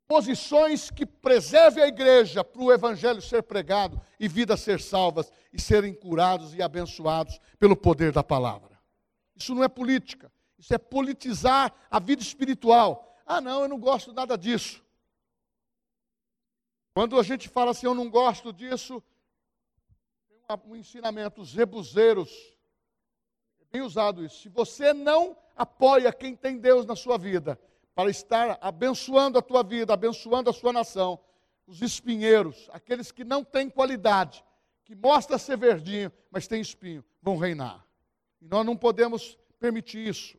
[0.06, 5.60] posições que preservem a igreja para o evangelho ser pregado e vidas ser salvas e
[5.60, 8.78] serem curados e abençoados pelo poder da palavra.
[9.34, 13.16] Isso não é política, isso é politizar a vida espiritual.
[13.26, 14.84] Ah, não, eu não gosto nada disso.
[16.92, 19.02] Quando a gente fala assim, eu não gosto disso,
[20.46, 22.30] tem um ensinamento, os rebuzeiros,
[23.60, 24.42] é bem usado isso.
[24.42, 27.58] Se você não apoia quem tem Deus na sua vida,
[27.94, 31.18] para estar abençoando a tua vida, abençoando a sua nação.
[31.66, 34.44] Os espinheiros, aqueles que não têm qualidade,
[34.84, 37.86] que mostra ser verdinho, mas tem espinho, vão reinar.
[38.40, 40.36] E nós não podemos permitir isso.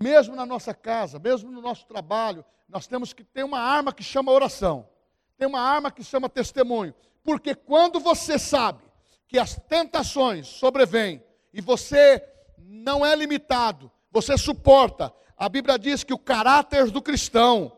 [0.00, 4.02] Mesmo na nossa casa, mesmo no nosso trabalho, nós temos que ter uma arma que
[4.02, 4.88] chama oração.
[5.36, 6.94] Tem uma arma que chama testemunho.
[7.24, 8.84] Porque quando você sabe
[9.26, 12.22] que as tentações sobrevêm e você
[12.58, 15.12] não é limitado, você suporta.
[15.38, 17.70] A Bíblia diz que o caráter do cristão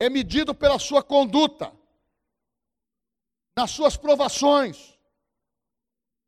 [0.00, 1.72] é medido pela sua conduta,
[3.56, 4.98] nas suas provações,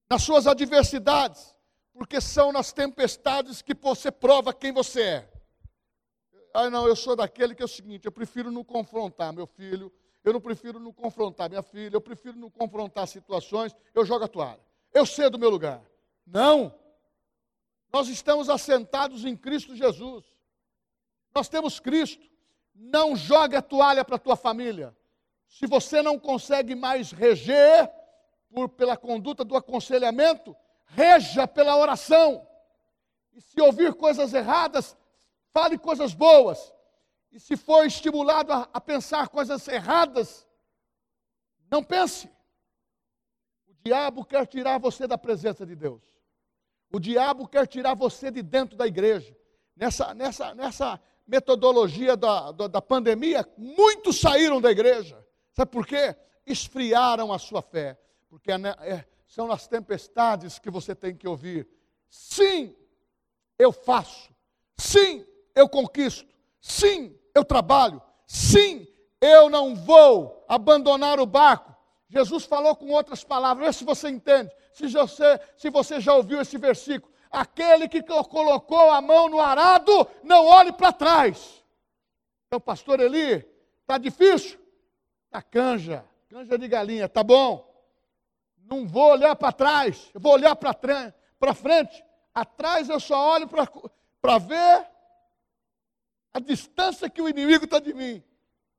[0.08, 1.56] nas suas adversidades,
[1.92, 5.32] porque são nas tempestades que você prova quem você é.
[6.54, 9.92] Ah, não, eu sou daquele que é o seguinte: eu prefiro não confrontar meu filho,
[10.22, 14.28] eu não prefiro não confrontar minha filha, eu prefiro não confrontar situações, eu jogo a
[14.28, 14.60] toalha.
[14.94, 15.82] Eu sei do meu lugar.
[16.24, 16.72] Não.
[17.92, 20.24] Nós estamos assentados em Cristo Jesus.
[21.34, 22.28] Nós temos Cristo.
[22.74, 24.96] Não jogue a toalha para a tua família.
[25.46, 27.90] Se você não consegue mais reger
[28.48, 32.46] por, pela conduta do aconselhamento, reja pela oração.
[33.32, 34.96] E se ouvir coisas erradas,
[35.52, 36.72] fale coisas boas.
[37.32, 40.46] E se for estimulado a, a pensar coisas erradas,
[41.70, 42.28] não pense.
[43.68, 46.02] O diabo quer tirar você da presença de Deus.
[46.92, 49.36] O diabo quer tirar você de dentro da igreja.
[49.76, 55.24] Nessa, nessa, nessa metodologia da, da, da pandemia, muitos saíram da igreja.
[55.52, 56.14] Sabe por quê?
[56.46, 57.98] Esfriaram a sua fé.
[58.28, 61.68] Porque é, é, são nas tempestades que você tem que ouvir.
[62.08, 62.74] Sim,
[63.58, 64.32] eu faço.
[64.76, 66.28] Sim, eu conquisto.
[66.60, 68.00] Sim, eu trabalho.
[68.26, 68.86] Sim,
[69.20, 71.74] eu não vou abandonar o barco.
[72.08, 76.40] Jesus falou com outras palavras, vê se você entende se você, se você já ouviu
[76.40, 77.09] esse versículo.
[77.30, 81.64] Aquele que colocou a mão no arado, não olhe para trás.
[82.46, 83.46] Então, pastor Eli,
[83.82, 84.58] está difícil?
[85.26, 87.70] Está canja, canja de galinha, tá bom.
[88.58, 92.04] Não vou olhar para trás, eu vou olhar para frente.
[92.34, 94.86] Atrás eu só olho para ver
[96.32, 98.22] a distância que o inimigo está de mim.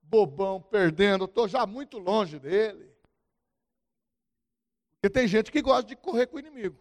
[0.01, 2.93] Bobão, perdendo, estou já muito longe dele.
[4.93, 6.77] Porque tem gente que gosta de correr com o inimigo.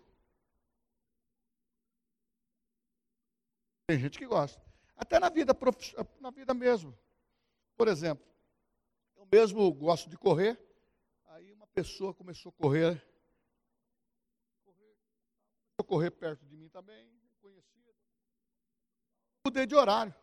[3.91, 4.63] Tem gente que gosta.
[4.97, 5.53] Até na vida,
[6.21, 6.97] na vida mesmo.
[7.77, 8.25] Por exemplo,
[9.17, 10.57] eu mesmo gosto de correr.
[11.27, 13.05] Aí uma pessoa começou a correr.
[14.65, 14.95] Começou
[15.81, 17.91] a correr perto de mim também, conhecida.
[19.45, 20.15] Mudei de horário.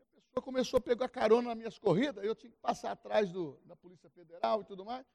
[0.00, 3.60] A pessoa começou a pegar carona nas minhas corridas, eu tinha que passar atrás do,
[3.64, 5.06] da Polícia Federal e tudo mais.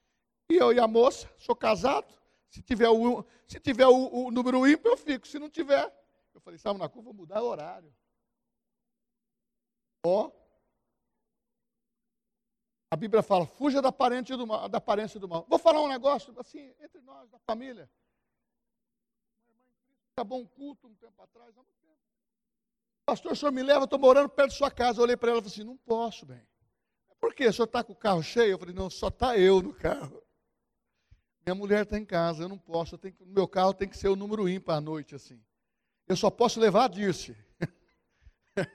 [0.49, 2.17] E eu e a moça, sou casado.
[2.49, 5.27] Se tiver o, se tiver o, o número ímpar, eu fico.
[5.27, 5.93] Se não tiver,
[6.37, 7.93] eu falei, sabe na curva, vou mudar o horário.
[10.05, 10.31] Ó.
[12.91, 15.45] A Bíblia fala, fuja da, do mal, da aparência do mal.
[15.49, 17.89] Vou falar um negócio assim, entre nós, da família.
[20.15, 21.97] Acabou um culto um tempo atrás, há muito tempo.
[23.05, 24.99] Pastor, o senhor me leva, estou morando perto de sua casa.
[24.99, 26.47] Eu olhei para ela e falei assim, não posso, bem.
[27.19, 27.47] Por quê?
[27.47, 28.51] O senhor está com o carro cheio?
[28.51, 30.23] Eu falei, não, só está eu no carro.
[31.43, 32.95] Minha mulher está em casa, eu não posso.
[32.95, 35.41] Eu tenho, meu carro tem que ser o número ímpar à noite, assim.
[36.07, 37.35] Eu só posso levar a Dirce.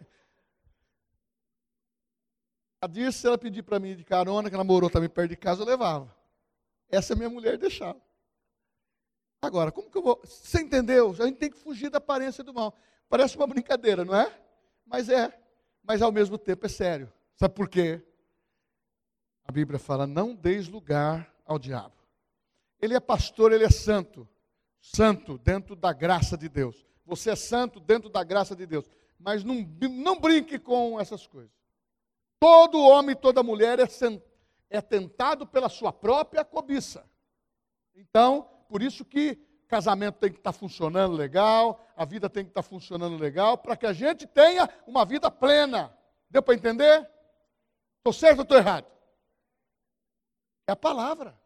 [2.81, 5.37] a Dirce, se ela pedir para mim de carona, que ela morou também perto de
[5.37, 6.15] casa, eu levava.
[6.91, 8.01] Essa é minha mulher deixava.
[9.41, 10.21] Agora, como que eu vou.
[10.23, 11.11] Você entendeu?
[11.19, 12.77] A gente tem que fugir da aparência do mal.
[13.09, 14.33] Parece uma brincadeira, não é?
[14.87, 15.37] Mas é.
[15.83, 17.13] Mas ao mesmo tempo é sério.
[17.35, 18.01] Sabe por quê?
[19.45, 21.95] A Bíblia fala: não deis lugar ao diabo.
[22.81, 24.29] Ele é pastor, ele é santo.
[24.81, 26.92] Santo dentro da graça de Deus.
[27.05, 28.85] Você é santo dentro da graça de Deus.
[29.19, 31.53] Mas não, não brinque com essas coisas.
[32.41, 33.87] Todo homem e toda mulher é,
[34.69, 37.09] é tentado pela sua própria cobiça.
[37.95, 39.37] Então, por isso que
[39.69, 43.87] casamento tem que estar funcionando legal, a vida tem que estar funcionando legal, para que
[43.87, 45.97] a gente tenha uma vida plena.
[46.29, 47.09] Deu para entender?
[47.99, 48.87] Estou certo ou estou errado?
[50.67, 51.41] É a palavra.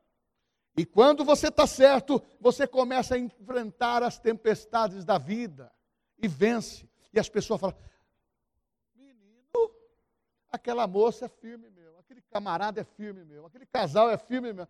[0.76, 5.72] E quando você está certo, você começa a enfrentar as tempestades da vida
[6.18, 6.88] e vence.
[7.12, 7.76] E as pessoas falam:
[8.94, 9.74] menino,
[10.50, 14.68] aquela moça é firme meu, aquele camarada é firme meu, aquele casal é firme meu.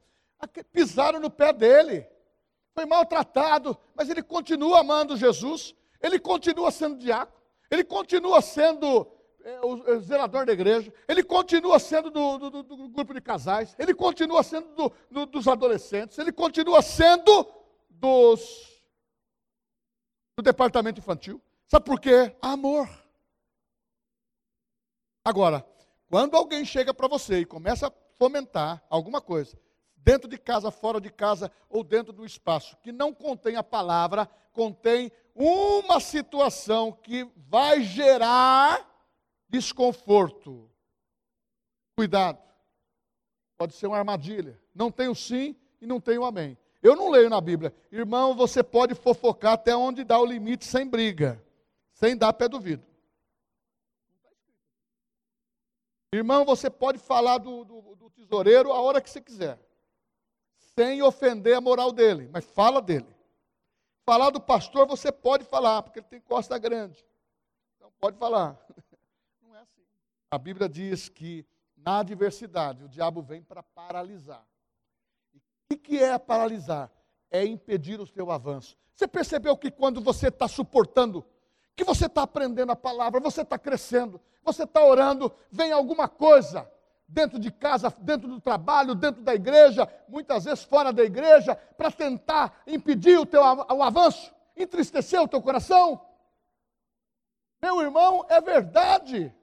[0.73, 2.07] Pisaram no pé dele
[2.77, 7.41] foi maltratado, mas ele continua amando Jesus, ele continua sendo diácono,
[7.71, 9.11] ele continua sendo
[9.63, 14.43] o zelador da igreja, ele continua sendo do, do, do grupo de casais, ele continua
[14.43, 17.47] sendo do, dos adolescentes, ele continua sendo
[17.89, 18.83] dos,
[20.37, 21.41] do departamento infantil.
[21.69, 22.35] Sabe por quê?
[22.43, 22.89] Amor.
[25.25, 25.65] Agora,
[26.09, 29.59] quando alguém chega para você e começa a fomentar alguma coisa,
[29.97, 34.29] dentro de casa, fora de casa ou dentro do espaço, que não contém a palavra,
[34.53, 38.96] contém uma situação que vai gerar
[39.49, 40.71] desconforto.
[41.97, 42.39] Cuidado.
[43.57, 44.61] Pode ser uma armadilha.
[44.75, 46.57] Não tem o sim e não tem o amém.
[46.83, 47.75] Eu não leio na Bíblia.
[47.91, 51.43] Irmão, você pode fofocar até onde dá o limite sem briga,
[51.93, 52.87] sem dar pé do vidro.
[56.13, 59.59] Irmão, você pode falar do, do, do tesoureiro a hora que você quiser
[60.79, 63.07] sem ofender a moral dele, mas fala dele.
[64.05, 67.05] Falar do pastor você pode falar, porque ele tem costa grande.
[67.77, 68.57] Então pode falar.
[70.37, 74.47] A Bíblia diz que na adversidade o diabo vem para paralisar.
[75.71, 76.93] E o que é paralisar?
[77.31, 78.77] É impedir o seu avanço.
[78.95, 81.25] Você percebeu que quando você está suportando,
[81.75, 86.71] que você está aprendendo a palavra, você está crescendo, você está orando, vem alguma coisa
[87.09, 91.91] dentro de casa, dentro do trabalho, dentro da igreja, muitas vezes fora da igreja, para
[91.91, 95.99] tentar impedir o teu o avanço, entristecer o teu coração.
[97.63, 99.35] Meu irmão, é verdade.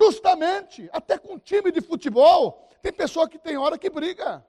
[0.00, 4.44] Justamente, até com time de futebol, tem pessoa que tem hora que briga.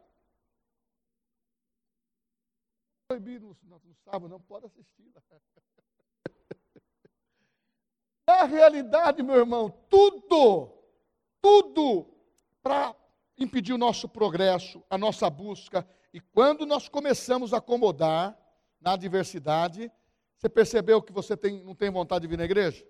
[3.07, 5.11] Proibir no, no, sábado, não pode assistir.
[8.25, 10.81] Na realidade, meu irmão, tudo
[11.41, 12.07] tudo
[12.61, 12.95] para
[13.37, 15.85] impedir o nosso progresso, a nossa busca.
[16.13, 18.37] E quando nós começamos a acomodar
[18.79, 19.91] na adversidade,
[20.37, 22.85] você percebeu que você tem, não tem vontade de vir na igreja?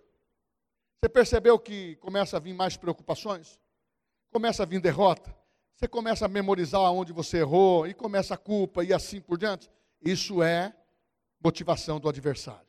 [1.01, 3.59] Você percebeu que começa a vir mais preocupações?
[4.31, 5.35] Começa a vir derrota?
[5.75, 9.67] Você começa a memorizar onde você errou e começa a culpa e assim por diante?
[9.99, 10.71] Isso é
[11.43, 12.67] motivação do adversário.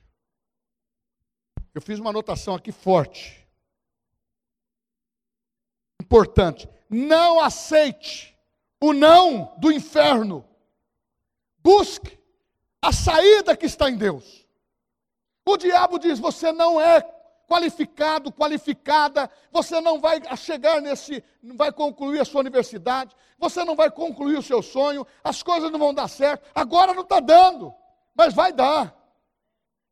[1.75, 3.47] Eu fiz uma anotação aqui forte
[6.01, 6.67] importante.
[6.89, 8.35] Não aceite
[8.81, 10.49] o não do inferno.
[11.59, 12.19] Busque
[12.81, 14.47] a saída que está em Deus.
[15.47, 17.03] O diabo diz: você não é
[17.53, 23.77] qualificado, qualificada, você não vai chegar nesse, não vai concluir a sua universidade, você não
[23.77, 26.49] vai concluir o seu sonho, as coisas não vão dar certo.
[26.55, 27.75] Agora não está dando,
[28.15, 28.97] mas vai dar.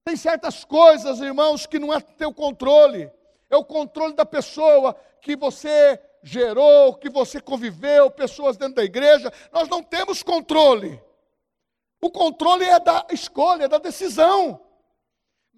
[0.02, 3.12] Tem certas coisas, irmãos, que não é teu controle,
[3.50, 9.30] é o controle da pessoa que você gerou, que você conviveu, pessoas dentro da igreja,
[9.52, 10.98] nós não temos controle.
[12.00, 14.58] O controle é da escolha, é da decisão.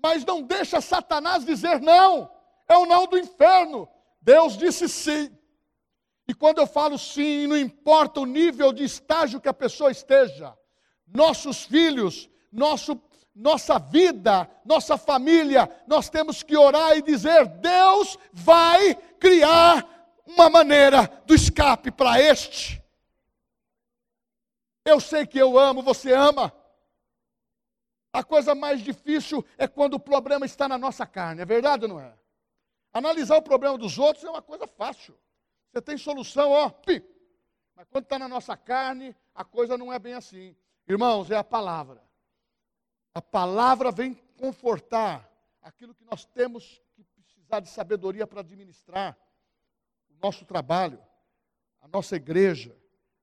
[0.02, 2.30] Mas não deixa Satanás dizer não.
[2.68, 3.88] É o não do inferno.
[4.20, 5.30] Deus disse sim.
[6.26, 10.56] E quando eu falo sim, não importa o nível de estágio que a pessoa esteja,
[11.06, 13.00] nossos filhos, nosso,
[13.34, 19.86] nossa vida, nossa família, nós temos que orar e dizer: Deus vai criar
[20.26, 22.82] uma maneira do escape para este.
[24.84, 26.52] Eu sei que eu amo, você ama.
[28.12, 31.88] A coisa mais difícil é quando o problema está na nossa carne, é verdade ou
[31.88, 32.14] não é?
[32.92, 35.18] Analisar o problema dos outros é uma coisa fácil.
[35.70, 37.02] Você tem solução, ó, pi.
[37.74, 40.54] Mas quando está na nossa carne, a coisa não é bem assim.
[40.86, 42.02] Irmãos, é a palavra.
[43.14, 45.30] A palavra vem confortar
[45.62, 49.16] aquilo que nós temos que precisar de sabedoria para administrar
[50.10, 51.02] o nosso trabalho,
[51.80, 52.76] a nossa igreja,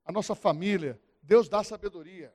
[0.03, 0.99] a nossa família.
[1.21, 2.33] Deus dá sabedoria.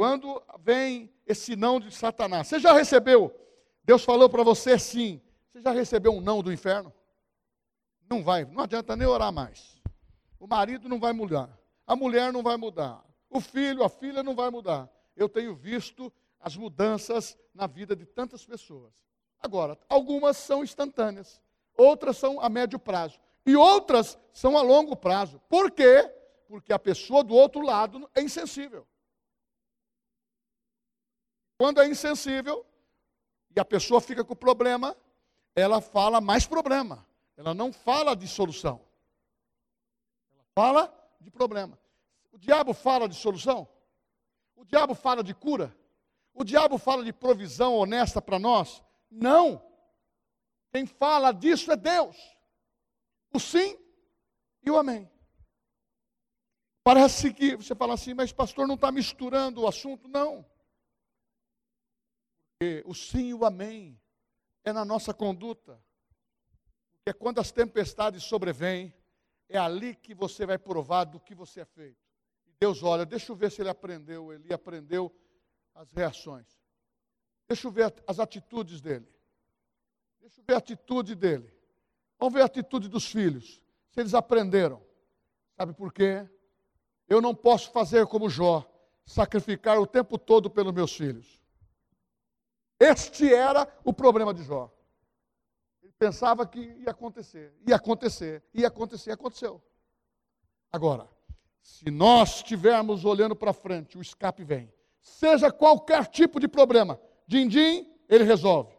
[0.00, 3.30] Quando vem esse não de Satanás, você já recebeu?
[3.84, 5.20] Deus falou para você sim.
[5.52, 6.90] Você já recebeu um não do inferno?
[8.08, 9.78] Não vai, não adianta nem orar mais.
[10.38, 11.54] O marido não vai mudar,
[11.86, 14.88] a mulher não vai mudar, o filho, a filha não vai mudar.
[15.14, 18.94] Eu tenho visto as mudanças na vida de tantas pessoas.
[19.38, 21.42] Agora, algumas são instantâneas,
[21.76, 25.42] outras são a médio prazo e outras são a longo prazo.
[25.46, 26.10] Por quê?
[26.48, 28.86] Porque a pessoa do outro lado é insensível.
[31.60, 32.64] Quando é insensível
[33.54, 34.96] e a pessoa fica com problema,
[35.54, 37.06] ela fala mais problema.
[37.36, 38.80] Ela não fala de solução.
[40.32, 41.78] Ela fala de problema.
[42.32, 43.68] O diabo fala de solução?
[44.56, 45.76] O diabo fala de cura?
[46.32, 48.82] O diabo fala de provisão honesta para nós?
[49.10, 49.62] Não.
[50.72, 52.16] Quem fala disso é Deus.
[53.34, 53.76] O sim
[54.62, 55.10] e o amém.
[56.82, 60.08] Parece que você fala assim, mas pastor não está misturando o assunto.
[60.08, 60.49] Não.
[62.84, 63.98] O sim e o amém
[64.64, 65.82] é na nossa conduta.
[66.92, 68.92] Porque quando as tempestades sobrevêm,
[69.48, 71.98] é ali que você vai provar do que você é feito.
[72.46, 75.10] E Deus olha, deixa eu ver se ele aprendeu, ele aprendeu
[75.74, 76.46] as reações.
[77.48, 79.08] Deixa eu ver as atitudes dele.
[80.20, 81.50] Deixa eu ver a atitude dele.
[82.18, 83.62] Vamos ver a atitude dos filhos.
[83.88, 84.84] Se eles aprenderam.
[85.56, 86.28] Sabe por quê?
[87.08, 88.70] Eu não posso fazer como Jó,
[89.04, 91.39] sacrificar o tempo todo pelos meus filhos.
[92.80, 94.72] Este era o problema de Jó.
[95.82, 99.62] Ele pensava que ia acontecer, ia acontecer, ia acontecer, aconteceu.
[100.72, 101.06] Agora,
[101.60, 104.72] se nós estivermos olhando para frente, o escape vem.
[104.98, 108.74] Seja qualquer tipo de problema, din-din, ele resolve.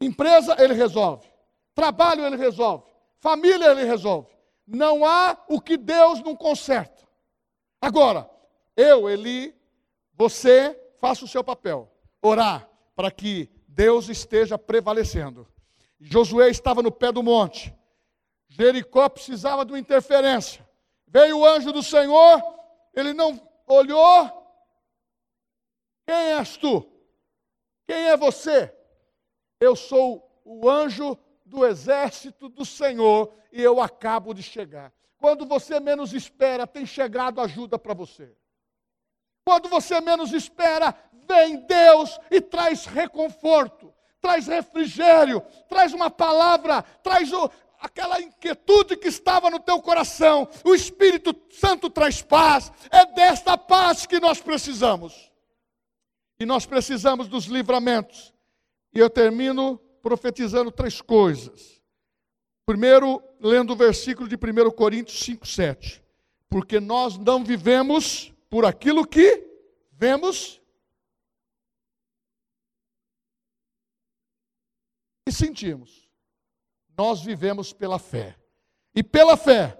[0.00, 1.30] Empresa, ele resolve.
[1.74, 2.84] Trabalho, ele resolve.
[3.18, 4.34] Família, ele resolve.
[4.66, 7.06] Não há o que Deus não conserta.
[7.80, 8.28] Agora,
[8.74, 9.54] eu, Eli,
[10.14, 11.92] você, faça o seu papel
[12.22, 15.46] orar para que Deus esteja prevalecendo.
[16.00, 17.74] Josué estava no pé do monte.
[18.48, 20.66] Jericó precisava de uma interferência.
[21.06, 22.42] Veio o anjo do Senhor,
[22.94, 24.46] ele não olhou.
[26.06, 26.90] Quem és tu?
[27.86, 28.74] Quem é você?
[29.60, 34.92] Eu sou o anjo do exército do Senhor e eu acabo de chegar.
[35.18, 38.36] Quando você menos espera, tem chegado ajuda para você.
[39.44, 40.94] Quando você menos espera,
[41.28, 49.08] vem Deus e traz reconforto, traz refrigério, traz uma palavra, traz o, aquela inquietude que
[49.08, 50.48] estava no teu coração.
[50.64, 52.72] O Espírito Santo traz paz.
[52.90, 55.30] É desta paz que nós precisamos.
[56.40, 58.32] E nós precisamos dos livramentos.
[58.94, 61.82] E eu termino profetizando três coisas.
[62.64, 66.02] Primeiro, lendo o versículo de 1 Coríntios 5, 7.
[66.48, 69.44] Porque nós não vivemos por aquilo que
[69.92, 70.60] vemos
[75.28, 76.08] e sentimos.
[76.96, 78.36] Nós vivemos pela fé.
[78.94, 79.78] E pela fé,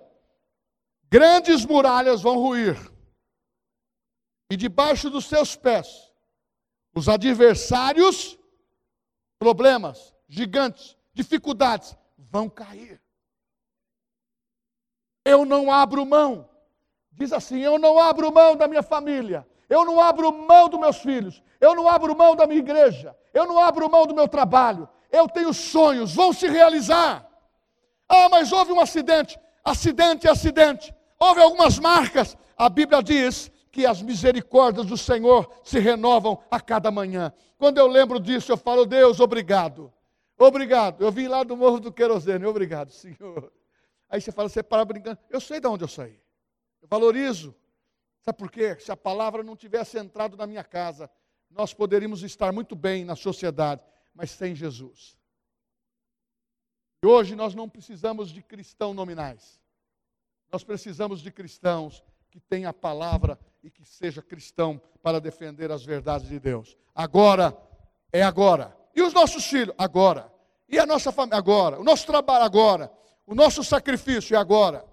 [1.11, 2.77] grandes muralhas vão ruir.
[4.51, 6.13] E debaixo dos seus pés,
[6.95, 8.39] os adversários,
[9.39, 13.03] problemas, gigantes, dificuldades, vão cair.
[15.25, 16.49] Eu não abro mão.
[17.11, 19.47] Diz assim: eu não abro mão da minha família.
[19.69, 21.43] Eu não abro mão dos meus filhos.
[21.61, 23.17] Eu não abro mão da minha igreja.
[23.35, 24.89] Eu não abro mão do meu trabalho.
[25.11, 27.27] Eu tenho sonhos, vão se realizar.
[28.09, 29.39] Ah, mas houve um acidente.
[29.65, 30.95] Acidente acidente.
[31.19, 32.37] Houve algumas marcas.
[32.57, 37.33] A Bíblia diz que as misericórdias do Senhor se renovam a cada manhã.
[37.59, 39.93] Quando eu lembro disso, eu falo, Deus, obrigado.
[40.39, 41.03] Obrigado.
[41.03, 42.47] Eu vim lá do Morro do Querosene.
[42.47, 43.53] Obrigado, Senhor.
[44.09, 45.19] Aí você fala, você para brincando.
[45.29, 46.19] Eu sei de onde eu saí.
[46.81, 47.55] Eu valorizo.
[48.23, 48.77] Sabe por quê?
[48.79, 51.11] Se a palavra não tivesse entrado na minha casa,
[51.51, 53.83] nós poderíamos estar muito bem na sociedade
[54.19, 55.17] mas sem Jesus.
[57.05, 59.61] E hoje nós não precisamos de cristãos nominais.
[60.51, 65.85] Nós precisamos de cristãos que tenham a palavra e que seja cristão para defender as
[65.85, 66.77] verdades de Deus.
[66.93, 67.57] Agora
[68.13, 68.77] é agora.
[68.93, 69.73] E os nossos filhos?
[69.79, 70.33] Agora.
[70.69, 71.39] E a nossa família?
[71.39, 71.79] Agora.
[71.79, 72.45] O nosso trabalho?
[72.45, 72.93] Agora.
[73.25, 74.35] O nosso sacrifício?
[74.35, 74.85] É agora.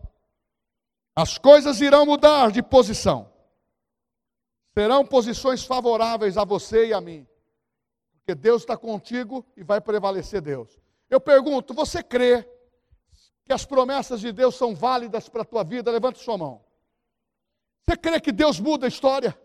[1.15, 3.33] As coisas irão mudar de posição.
[4.77, 7.27] Serão posições favoráveis a você e a mim.
[8.25, 10.79] Porque Deus está contigo e vai prevalecer Deus.
[11.07, 12.43] Eu pergunto, você crê
[13.45, 15.91] que as promessas de Deus são válidas para a tua vida?
[15.91, 16.65] Levante sua mão.
[17.85, 19.39] Você crê que Deus muda a história?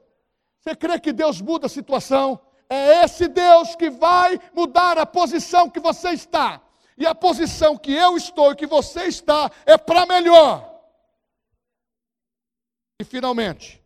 [0.59, 2.41] Você crê que Deus muda a situação?
[2.70, 6.62] É esse Deus que vai mudar a posição que você está.
[6.97, 10.81] E a posição que eu estou e que você está é para melhor.
[12.99, 13.83] E finalmente,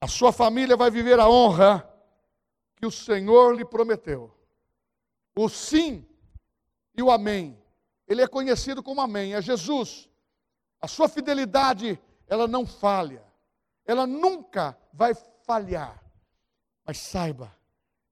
[0.00, 1.91] a sua família vai viver a honra
[2.82, 4.34] que o Senhor lhe prometeu.
[5.38, 6.04] O sim
[6.96, 7.56] e o amém.
[8.08, 10.10] Ele é conhecido como amém, é Jesus.
[10.80, 13.22] A sua fidelidade, ela não falha.
[13.86, 15.14] Ela nunca vai
[15.46, 16.04] falhar.
[16.84, 17.56] Mas saiba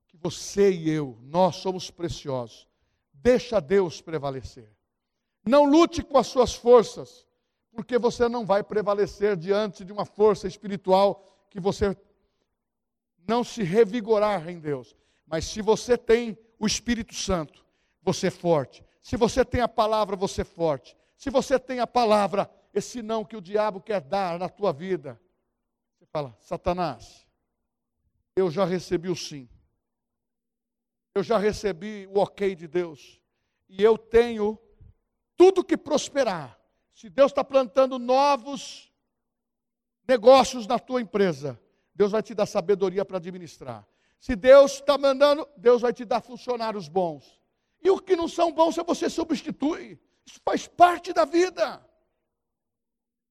[0.06, 2.68] que você e eu, nós somos preciosos.
[3.12, 4.72] Deixa Deus prevalecer.
[5.44, 7.26] Não lute com as suas forças,
[7.72, 11.96] porque você não vai prevalecer diante de uma força espiritual que você
[13.30, 14.96] não se revigorar em Deus.
[15.24, 17.64] Mas se você tem o Espírito Santo,
[18.02, 18.84] você é forte.
[19.00, 20.96] Se você tem a palavra, você é forte.
[21.16, 25.20] Se você tem a palavra, esse não que o diabo quer dar na tua vida,
[25.96, 27.24] você fala: Satanás,
[28.34, 29.48] eu já recebi o sim.
[31.14, 33.20] Eu já recebi o ok de Deus.
[33.68, 34.58] E eu tenho
[35.36, 36.58] tudo que prosperar.
[36.92, 38.92] Se Deus está plantando novos
[40.06, 41.60] negócios na tua empresa,
[42.01, 43.86] Deus vai te dar sabedoria para administrar.
[44.18, 47.38] Se Deus está mandando, Deus vai te dar funcionários bons.
[47.82, 50.01] E os que não são bons, você substitui.
[50.24, 51.86] Isso faz parte da vida.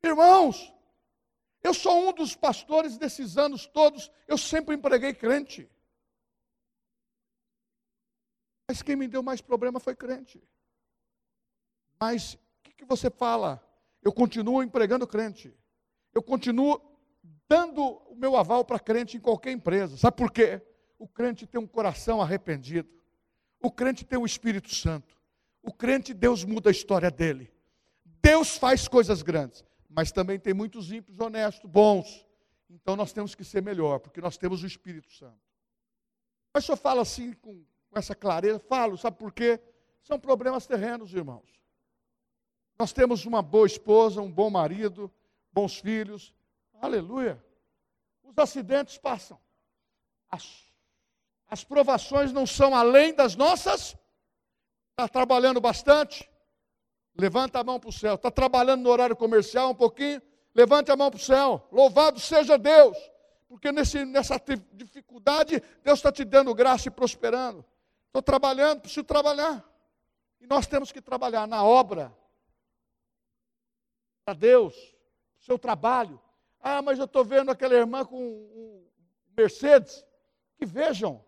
[0.04, 0.72] Irmãos,
[1.64, 5.68] eu sou um dos pastores desses anos todos, eu sempre empreguei crente.
[8.68, 10.48] Mas quem me deu mais problema foi crente.
[12.00, 13.68] Mas o que, que você fala?
[14.04, 15.58] Eu continuo empregando crente.
[16.14, 16.89] Eu continuo
[17.50, 19.98] dando o meu aval para crente em qualquer empresa.
[19.98, 20.62] Sabe por quê?
[20.98, 22.90] O crente tem um coração arrependido.
[23.62, 25.18] O crente tem o Espírito Santo.
[25.62, 27.52] O crente, Deus muda a história dele.
[28.22, 32.26] Deus faz coisas grandes mas também tem muitos ímpios honestos, bons.
[32.70, 35.42] Então nós temos que ser melhor, porque nós temos o Espírito Santo.
[36.54, 39.60] Mas se eu falo assim com, com essa clareza, falo, sabe por quê?
[40.04, 41.60] São problemas terrenos, irmãos.
[42.78, 45.12] Nós temos uma boa esposa, um bom marido,
[45.52, 46.34] bons filhos.
[46.82, 47.44] Aleluia.
[48.24, 49.40] Os acidentes passam.
[50.30, 50.64] As,
[51.50, 53.96] as provações não são além das nossas.
[54.92, 56.30] Está trabalhando bastante?
[57.16, 58.16] Levanta a mão para o céu.
[58.16, 60.22] Está trabalhando no horário comercial um pouquinho?
[60.56, 61.68] Levante a mão para o céu.
[61.72, 62.98] Louvado seja Deus.
[63.48, 67.66] Porque nesse, nessa dificuldade, Deus está te dando graça e prosperando.
[68.08, 69.68] Estou trabalhando, preciso trabalhar.
[70.40, 72.16] E nós temos que trabalhar na obra.
[74.24, 74.76] Para Deus.
[75.40, 76.22] Seu trabalho.
[76.60, 78.86] Ah, mas eu estou vendo aquela irmã com um
[79.36, 80.06] Mercedes.
[80.58, 81.24] Que vejam.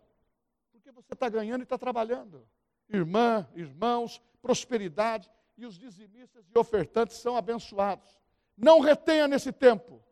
[0.71, 2.45] Porque você está ganhando e está trabalhando.
[2.89, 8.19] Irmã, irmãos, prosperidade e os dizimistas e ofertantes são abençoados.
[8.57, 10.03] Não retenha nesse tempo.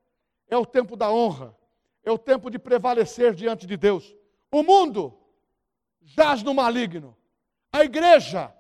[0.48, 1.56] É o tempo da honra.
[2.04, 4.16] É o tempo de prevalecer diante de Deus.
[4.52, 5.18] O mundo
[6.02, 7.16] jaz no maligno.
[7.72, 8.54] A igreja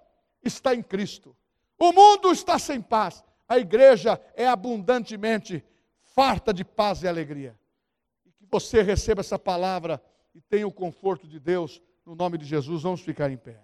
[0.43, 1.35] está em Cristo.
[1.77, 3.23] O mundo está sem paz.
[3.47, 5.63] A igreja é abundantemente
[6.13, 7.57] farta de paz e alegria.
[8.25, 10.01] E que você receba essa palavra
[10.33, 11.81] e tenha o conforto de Deus.
[12.05, 13.61] No nome de Jesus, vamos ficar em pé.